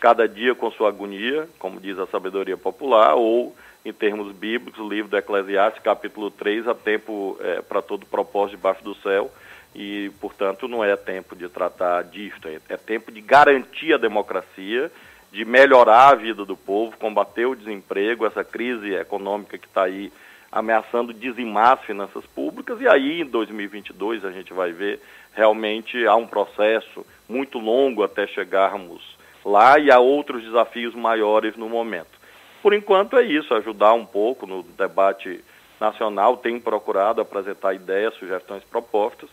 cada 0.00 0.28
dia 0.28 0.54
com 0.54 0.70
sua 0.70 0.88
agonia, 0.88 1.48
como 1.58 1.80
diz 1.80 1.98
a 1.98 2.06
sabedoria 2.06 2.56
popular, 2.56 3.14
ou 3.14 3.54
em 3.84 3.92
termos 3.92 4.32
bíblicos, 4.34 4.80
o 4.80 4.88
livro 4.88 5.08
do 5.08 5.16
Eclesiastes, 5.16 5.82
capítulo 5.82 6.30
3, 6.30 6.66
há 6.66 6.74
tempo 6.74 7.38
é, 7.40 7.62
para 7.62 7.80
todo 7.80 8.04
propósito 8.04 8.56
debaixo 8.56 8.82
do 8.82 8.94
céu, 8.96 9.30
e, 9.74 10.10
portanto, 10.20 10.66
não 10.66 10.82
é 10.82 10.96
tempo 10.96 11.36
de 11.36 11.48
tratar 11.48 12.02
disto, 12.02 12.48
é, 12.48 12.58
é 12.68 12.76
tempo 12.76 13.12
de 13.12 13.20
garantir 13.20 13.92
a 13.92 13.98
democracia, 13.98 14.90
de 15.32 15.44
melhorar 15.44 16.08
a 16.08 16.14
vida 16.14 16.44
do 16.44 16.56
povo, 16.56 16.96
combater 16.96 17.46
o 17.46 17.54
desemprego, 17.54 18.26
essa 18.26 18.44
crise 18.44 18.94
econômica 18.94 19.58
que 19.58 19.66
está 19.66 19.84
aí 19.84 20.12
ameaçando 20.50 21.12
dizimar 21.12 21.74
as 21.74 21.84
finanças 21.84 22.24
públicas, 22.26 22.80
e 22.80 22.88
aí 22.88 23.20
em 23.20 23.26
2022 23.26 24.24
a 24.24 24.30
gente 24.30 24.52
vai 24.52 24.72
ver 24.72 25.00
realmente 25.34 26.06
há 26.06 26.16
um 26.16 26.26
processo 26.26 27.04
muito 27.28 27.58
longo 27.58 28.02
até 28.02 28.26
chegarmos 28.26 29.16
lá 29.44 29.78
e 29.78 29.90
há 29.90 29.98
outros 29.98 30.42
desafios 30.42 30.94
maiores 30.94 31.56
no 31.56 31.68
momento. 31.68 32.16
Por 32.62 32.72
enquanto 32.72 33.16
é 33.16 33.22
isso, 33.22 33.54
ajudar 33.54 33.92
um 33.92 34.06
pouco 34.06 34.46
no 34.46 34.62
debate 34.62 35.44
nacional, 35.80 36.38
tenho 36.38 36.60
procurado 36.60 37.20
apresentar 37.20 37.74
ideias, 37.74 38.14
sugestões, 38.14 38.64
propostas, 38.64 39.28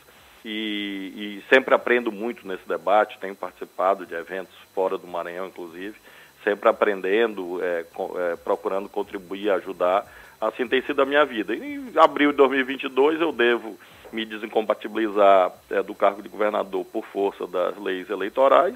e, 0.46 1.40
e, 1.40 1.44
sempre 1.54 1.74
aprendo 1.74 2.12
muito 2.12 2.48
nesse 2.48 2.68
debate, 2.68 3.18
tenho 3.20 3.36
participado 3.36 4.06
de 4.06 4.14
eventos 4.14 4.56
fora 4.74 4.98
do 4.98 5.08
Maranhão, 5.08 5.48
inclusive, 5.48 5.96
sempre 6.44 6.68
aprendendo, 6.68 7.64
é, 7.64 7.86
é, 7.86 8.36
procurando 8.36 8.90
contribuir, 8.90 9.50
ajudar 9.52 10.06
Assim 10.44 10.68
tem 10.68 10.82
sido 10.82 11.02
a 11.02 11.06
minha 11.06 11.26
vida. 11.26 11.56
Em 11.56 11.94
abril 11.96 12.32
de 12.32 12.38
2022 12.38 13.22
eu 13.22 13.32
devo 13.32 13.78
me 14.12 14.26
desincompatibilizar 14.26 15.54
é, 15.70 15.82
do 15.82 15.96
cargo 15.96 16.22
de 16.22 16.28
governador 16.28 16.84
por 16.86 17.06
força 17.06 17.48
das 17.48 17.78
leis 17.78 18.10
eleitorais 18.10 18.76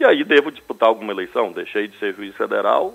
e 0.00 0.04
aí 0.04 0.24
devo 0.24 0.50
disputar 0.50 0.88
alguma 0.88 1.12
eleição. 1.12 1.52
Deixei 1.52 1.86
de 1.86 1.98
ser 1.98 2.14
juiz 2.14 2.34
federal 2.34 2.94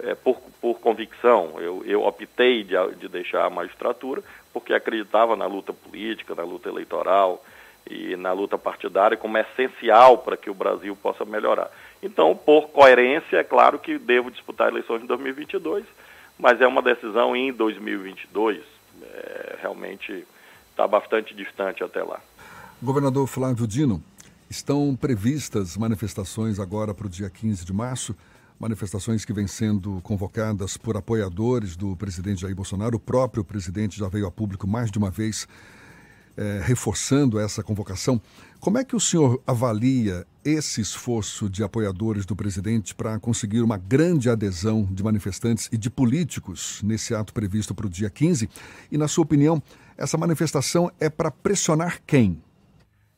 é, 0.00 0.14
por, 0.14 0.40
por 0.62 0.80
convicção. 0.80 1.56
Eu, 1.60 1.82
eu 1.84 2.04
optei 2.04 2.64
de, 2.64 2.74
de 2.98 3.06
deixar 3.06 3.44
a 3.44 3.50
magistratura 3.50 4.22
porque 4.50 4.72
acreditava 4.72 5.36
na 5.36 5.44
luta 5.44 5.74
política, 5.74 6.34
na 6.34 6.44
luta 6.44 6.70
eleitoral 6.70 7.44
e 7.90 8.16
na 8.16 8.32
luta 8.32 8.58
partidária 8.58 9.16
como 9.16 9.38
essencial 9.38 10.18
para 10.18 10.36
que 10.36 10.50
o 10.50 10.54
Brasil 10.54 10.96
possa 10.96 11.24
melhorar. 11.24 11.70
Então, 12.02 12.36
por 12.36 12.68
coerência, 12.68 13.38
é 13.38 13.44
claro 13.44 13.78
que 13.78 13.98
devo 13.98 14.30
disputar 14.30 14.68
eleições 14.68 15.02
em 15.02 15.06
2022 15.06 15.84
mas 16.38 16.60
é 16.60 16.66
uma 16.66 16.80
decisão 16.80 17.34
em 17.34 17.52
2022. 17.52 18.62
É, 19.02 19.58
realmente 19.60 20.24
está 20.70 20.86
bastante 20.86 21.34
distante 21.34 21.82
até 21.82 22.02
lá. 22.02 22.20
Governador 22.80 23.26
Flávio 23.26 23.66
Dino, 23.66 24.02
estão 24.48 24.96
previstas 24.96 25.76
manifestações 25.76 26.60
agora 26.60 26.94
para 26.94 27.06
o 27.06 27.10
dia 27.10 27.28
15 27.28 27.64
de 27.64 27.72
março, 27.72 28.14
manifestações 28.58 29.24
que 29.24 29.32
vêm 29.32 29.48
sendo 29.48 30.00
convocadas 30.02 30.76
por 30.76 30.96
apoiadores 30.96 31.76
do 31.76 31.96
presidente 31.96 32.42
Jair 32.42 32.54
Bolsonaro. 32.54 32.96
O 32.96 33.00
próprio 33.00 33.44
presidente 33.44 33.98
já 33.98 34.08
veio 34.08 34.26
a 34.26 34.30
público 34.30 34.66
mais 34.66 34.90
de 34.90 34.98
uma 34.98 35.10
vez 35.10 35.48
é, 36.38 36.60
reforçando 36.62 37.40
essa 37.40 37.64
convocação. 37.64 38.20
Como 38.60 38.78
é 38.78 38.84
que 38.84 38.94
o 38.94 39.00
senhor 39.00 39.42
avalia 39.44 40.24
esse 40.44 40.80
esforço 40.80 41.50
de 41.50 41.64
apoiadores 41.64 42.24
do 42.24 42.36
presidente 42.36 42.94
para 42.94 43.18
conseguir 43.18 43.60
uma 43.60 43.76
grande 43.76 44.30
adesão 44.30 44.86
de 44.88 45.02
manifestantes 45.02 45.68
e 45.72 45.76
de 45.76 45.90
políticos 45.90 46.80
nesse 46.82 47.12
ato 47.12 47.34
previsto 47.34 47.74
para 47.74 47.86
o 47.86 47.90
dia 47.90 48.08
15? 48.08 48.48
E, 48.90 48.96
na 48.96 49.08
sua 49.08 49.24
opinião, 49.24 49.60
essa 49.96 50.16
manifestação 50.16 50.90
é 51.00 51.10
para 51.10 51.30
pressionar 51.30 52.00
quem? 52.06 52.40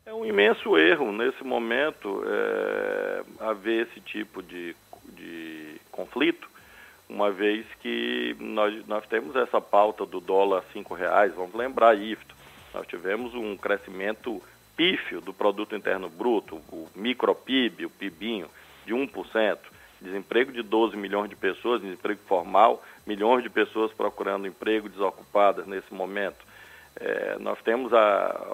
É 0.06 0.14
um 0.14 0.24
imenso 0.24 0.76
erro 0.78 1.12
nesse 1.12 1.44
momento 1.44 2.22
é, 2.26 3.22
haver 3.40 3.86
esse 3.86 4.00
tipo 4.00 4.42
de, 4.42 4.74
de 5.14 5.74
conflito, 5.92 6.48
uma 7.08 7.30
vez 7.30 7.66
que 7.80 8.34
nós, 8.38 8.86
nós 8.86 9.06
temos 9.06 9.36
essa 9.36 9.60
pauta 9.60 10.06
do 10.06 10.20
dólar 10.20 10.60
a 10.60 10.72
cinco 10.72 10.94
reais, 10.94 11.34
vamos 11.34 11.54
lembrar 11.54 11.96
isso. 11.98 12.39
Nós 12.72 12.86
tivemos 12.86 13.34
um 13.34 13.56
crescimento 13.56 14.42
pífio 14.76 15.20
do 15.20 15.32
produto 15.32 15.76
interno 15.76 16.08
bruto, 16.08 16.56
o 16.70 16.88
micropib, 16.94 17.84
o 17.84 17.90
PIBinho, 17.90 18.48
de 18.86 18.94
1%, 18.94 19.58
desemprego 20.00 20.52
de 20.52 20.62
12 20.62 20.96
milhões 20.96 21.28
de 21.28 21.36
pessoas, 21.36 21.82
desemprego 21.82 22.20
formal, 22.26 22.82
milhões 23.06 23.42
de 23.42 23.50
pessoas 23.50 23.92
procurando 23.92 24.46
emprego 24.46 24.88
desocupadas 24.88 25.66
nesse 25.66 25.92
momento. 25.92 26.48
É, 26.96 27.36
nós 27.38 27.60
temos 27.62 27.92
a, 27.92 28.46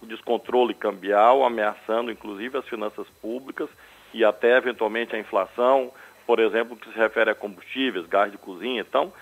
o 0.00 0.06
descontrole 0.06 0.74
cambial 0.74 1.44
ameaçando 1.44 2.10
inclusive 2.10 2.56
as 2.56 2.66
finanças 2.66 3.06
públicas 3.20 3.68
e 4.12 4.24
até 4.24 4.56
eventualmente 4.56 5.14
a 5.14 5.18
inflação, 5.18 5.92
por 6.26 6.38
exemplo, 6.38 6.76
que 6.76 6.90
se 6.90 6.96
refere 6.96 7.30
a 7.30 7.34
combustíveis, 7.34 8.06
gás 8.06 8.30
de 8.30 8.38
cozinha. 8.38 8.80
Então, 8.80 9.12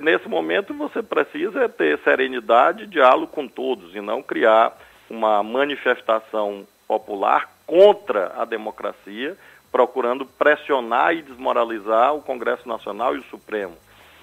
nesse 0.00 0.28
momento 0.28 0.74
você 0.74 1.02
precisa 1.02 1.68
ter 1.68 1.98
serenidade 2.00 2.86
diálogo 2.86 3.28
com 3.28 3.46
todos 3.46 3.94
e 3.94 4.00
não 4.00 4.22
criar 4.22 4.76
uma 5.08 5.42
manifestação 5.42 6.66
popular 6.86 7.50
contra 7.66 8.32
a 8.36 8.44
democracia, 8.44 9.36
procurando 9.70 10.24
pressionar 10.24 11.14
e 11.14 11.22
desmoralizar 11.22 12.14
o 12.14 12.22
Congresso 12.22 12.66
Nacional 12.66 13.14
e 13.14 13.18
o 13.18 13.24
Supremo 13.24 13.76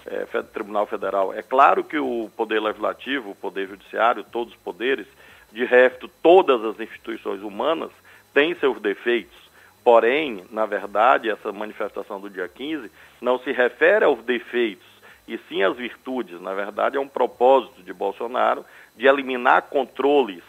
é, 0.06 0.26
Tribunal 0.42 0.86
Federal. 0.88 1.34
É 1.34 1.42
claro 1.42 1.84
que 1.84 1.98
o 1.98 2.30
Poder 2.36 2.60
Legislativo, 2.60 3.32
o 3.32 3.36
Poder 3.36 3.68
Judiciário, 3.68 4.24
todos 4.24 4.54
os 4.54 4.60
poderes, 4.60 5.08
de 5.52 5.64
resto, 5.64 6.10
todas 6.22 6.64
as 6.64 6.80
instituições 6.80 7.42
humanas 7.42 7.92
têm 8.34 8.56
seus 8.56 8.80
defeitos. 8.82 9.38
Porém, 9.84 10.44
na 10.50 10.66
verdade, 10.66 11.30
essa 11.30 11.52
manifestação 11.52 12.20
do 12.20 12.30
dia 12.30 12.48
15 12.48 12.92
não 13.22 13.38
se 13.40 13.52
refere 13.52 14.04
aos 14.04 14.20
defeitos, 14.24 14.86
e 15.28 15.38
sim 15.50 15.64
às 15.64 15.76
virtudes. 15.76 16.40
Na 16.42 16.54
verdade, 16.54 16.98
é 16.98 17.00
um 17.00 17.08
propósito 17.08 17.82
de 17.82 17.94
Bolsonaro 17.94 18.66
de 18.96 19.08
eliminar 19.08 19.64
controles 19.64 20.44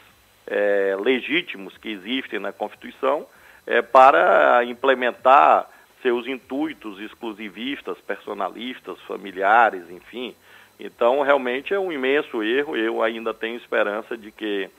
é, 0.47 0.97
legítimos 1.01 1.77
que 1.79 1.89
existem 1.89 2.39
na 2.39 2.53
Constituição 2.53 3.27
é, 3.67 3.83
para 3.83 4.65
implementar 4.65 5.69
seus 6.03 6.27
intuitos 6.27 7.01
exclusivistas, 7.01 7.99
personalistas, 7.99 9.01
familiares, 9.03 9.91
enfim. 9.91 10.35
Então, 10.79 11.23
realmente 11.23 11.75
é 11.75 11.79
um 11.79 11.91
imenso 11.91 12.43
erro. 12.43 12.77
Eu 12.77 13.03
ainda 13.03 13.35
tenho 13.35 13.57
esperança 13.57 14.17
de 14.17 14.31
que 14.31 14.71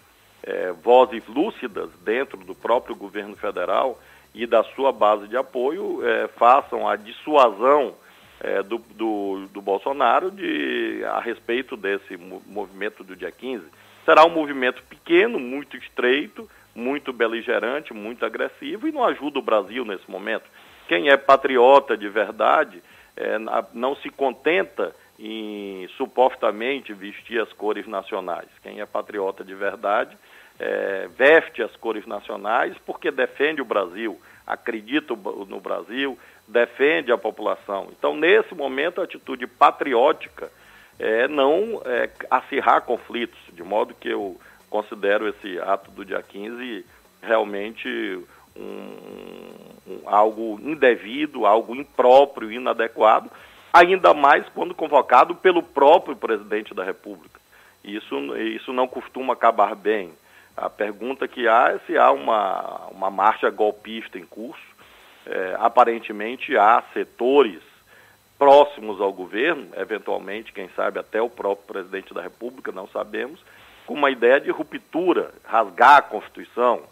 é, 0.44 0.72
vozes 0.72 1.26
lúcidas 1.28 1.90
dentro 2.04 2.38
do 2.38 2.56
próprio 2.56 2.96
governo 2.96 3.36
federal 3.36 4.00
e 4.34 4.46
da 4.46 4.64
sua 4.64 4.92
base 4.92 5.28
de 5.28 5.36
apoio 5.36 6.08
é, 6.08 6.28
façam 6.28 6.88
a 6.88 6.96
dissuasão 6.96 7.96
é, 8.42 8.62
do, 8.62 8.78
do, 8.78 9.48
do, 9.52 9.62
Bolsonaro 9.62 10.32
de, 10.32 11.04
a 11.06 11.20
respeito 11.20 11.76
desse 11.76 12.18
movimento 12.18 13.04
do 13.04 13.16
dia 13.16 13.32
15. 13.32 13.64
Será 14.06 14.26
um 14.26 14.30
movimento 14.30 14.82
pequeno, 14.84 15.40
muito 15.40 15.76
estreito, 15.76 16.50
muito 16.76 17.12
beligerante, 17.12 17.94
muito 17.94 18.26
agressivo 18.26 18.88
e 18.88 18.92
não 18.92 19.04
ajuda 19.04 19.40
o 19.40 19.42
Brasil 19.42 19.84
nesse 19.84 20.10
momento. 20.10 20.46
Quem 20.88 21.10
é 21.10 21.18
patriota 21.18 21.98
de 21.98 22.08
verdade 22.08 22.82
é, 23.16 23.38
não 23.74 23.96
se 23.96 24.10
contenta 24.10 24.96
em 25.20 25.88
supostamente 25.98 26.94
vestir 26.94 27.42
as 27.42 27.52
cores 27.54 27.88
nacionais. 27.88 28.48
Quem 28.62 28.80
é 28.80 28.86
patriota 28.86 29.44
de 29.44 29.56
verdade 29.56 30.16
é, 30.60 31.08
veste 31.18 31.62
as 31.62 31.76
cores 31.76 32.06
nacionais 32.06 32.76
porque 32.86 33.10
defende 33.12 33.62
o 33.62 33.66
Brasil, 33.66 34.20
acredita 34.46 35.16
no 35.16 35.60
Brasil, 35.60 36.18
defende 36.48 37.12
a 37.12 37.18
população. 37.18 37.90
Então, 37.98 38.16
nesse 38.16 38.56
momento, 38.56 39.02
a 39.02 39.04
atitude 39.04 39.46
patriótica 39.46 40.50
é 41.00 41.28
não 41.28 41.82
é, 41.86 42.10
acirrar 42.30 42.82
conflitos, 42.82 43.40
de 43.54 43.64
modo 43.64 43.94
que 43.94 44.10
eu 44.10 44.40
considero 44.70 45.28
esse 45.28 45.60
ato 45.60 45.92
do 45.92 46.04
dia 46.04 46.22
15 46.22 46.86
realmente 47.22 47.88
um, 48.56 48.90
um, 49.88 50.02
algo 50.06 50.60
indevido, 50.62 51.46
algo 51.46 51.76
impróprio, 51.76 52.52
inadequado, 52.52 53.30
ainda 53.72 54.14
mais 54.14 54.48
quando 54.50 54.74
convocado 54.74 55.36
pelo 55.36 55.62
próprio 55.62 56.16
presidente 56.16 56.74
da 56.74 56.84
República. 56.84 57.40
Isso, 57.84 58.36
isso 58.38 58.74
não 58.74 58.88
costuma 58.88 59.34
acabar 59.34 59.76
bem. 59.76 60.12
A 60.56 60.70
pergunta 60.70 61.28
que 61.28 61.48
há 61.48 61.70
é 61.70 61.80
se 61.86 61.98
há 61.98 62.12
uma, 62.12 62.88
uma 62.92 63.12
marcha 63.12 63.50
golpista 63.50 64.18
em 64.18 64.26
curso. 64.26 64.77
É, 65.30 65.58
aparentemente 65.60 66.56
há 66.58 66.82
setores 66.94 67.62
próximos 68.40 69.02
ao 69.02 69.12
governo, 69.12 69.68
eventualmente, 69.76 70.54
quem 70.54 70.70
sabe 70.70 71.00
até 71.00 71.22
o 71.22 71.30
próprio 71.30 71.68
presidente 71.68 72.14
da 72.14 72.22
República, 72.22 72.72
não 72.72 72.88
sabemos, 72.88 73.40
com 73.86 73.94
uma 73.94 74.10
ideia 74.10 74.40
de 74.40 74.52
ruptura, 74.52 75.34
rasgar 75.44 75.98
a 75.98 76.02
Constituição, 76.02 76.84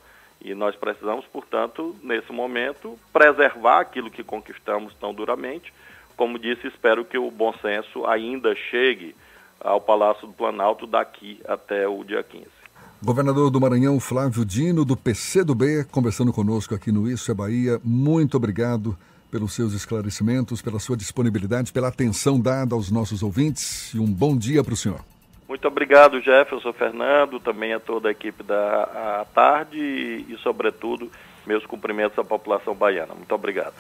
e 0.42 0.54
nós 0.54 0.76
precisamos, 0.76 1.26
portanto, 1.26 1.96
nesse 2.04 2.32
momento, 2.32 3.00
preservar 3.14 3.80
aquilo 3.80 4.12
que 4.12 4.24
conquistamos 4.24 4.94
tão 4.96 5.14
duramente. 5.14 5.74
Como 6.18 6.38
disse, 6.38 6.68
espero 6.68 7.06
que 7.06 7.18
o 7.18 7.32
bom 7.32 7.54
senso 7.62 8.06
ainda 8.06 8.54
chegue 8.56 9.16
ao 9.60 9.82
Palácio 9.82 10.28
do 10.28 10.34
Planalto 10.34 10.86
daqui 10.86 11.42
até 11.48 11.88
o 11.88 12.04
dia 12.04 12.22
15. 12.22 12.65
Governador 13.04 13.52
do 13.52 13.62
Maranhão, 13.62 14.00
Flávio 14.00 14.46
Dino, 14.46 14.84
do 14.84 14.98
PCdoB, 14.98 15.86
conversando 15.92 16.34
conosco 16.34 16.74
aqui 16.74 16.92
no 16.92 17.10
Isso 17.10 17.30
é 17.30 17.34
Bahia. 17.34 17.80
Muito 17.84 18.38
obrigado 18.38 18.98
pelos 19.30 19.54
seus 19.54 19.74
esclarecimentos, 19.74 20.62
pela 20.62 20.80
sua 20.80 20.96
disponibilidade, 20.96 21.74
pela 21.74 21.90
atenção 21.90 22.40
dada 22.40 22.74
aos 22.74 22.90
nossos 22.90 23.22
ouvintes 23.22 23.94
e 23.94 24.00
um 24.00 24.06
bom 24.06 24.36
dia 24.38 24.64
para 24.64 24.74
o 24.74 24.78
senhor. 24.78 25.02
Muito 25.48 25.68
obrigado, 25.68 26.22
Jefferson 26.22 26.74
Fernando, 26.74 27.40
também 27.40 27.74
a 27.74 27.80
toda 27.80 28.08
a 28.08 28.12
equipe 28.12 28.44
da 28.44 29.22
a 29.22 29.26
Tarde 29.26 29.78
e, 29.78 30.34
e, 30.34 30.38
sobretudo, 30.42 31.12
meus 31.46 31.66
cumprimentos 31.66 32.18
à 32.18 32.24
população 32.24 32.74
baiana. 32.74 33.14
Muito 33.14 33.34
obrigado. 33.36 33.74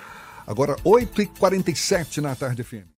Agora, 0.45 0.75
8h47 0.85 2.21
na 2.21 2.35
Tarde 2.35 2.63
FM. 2.63 2.94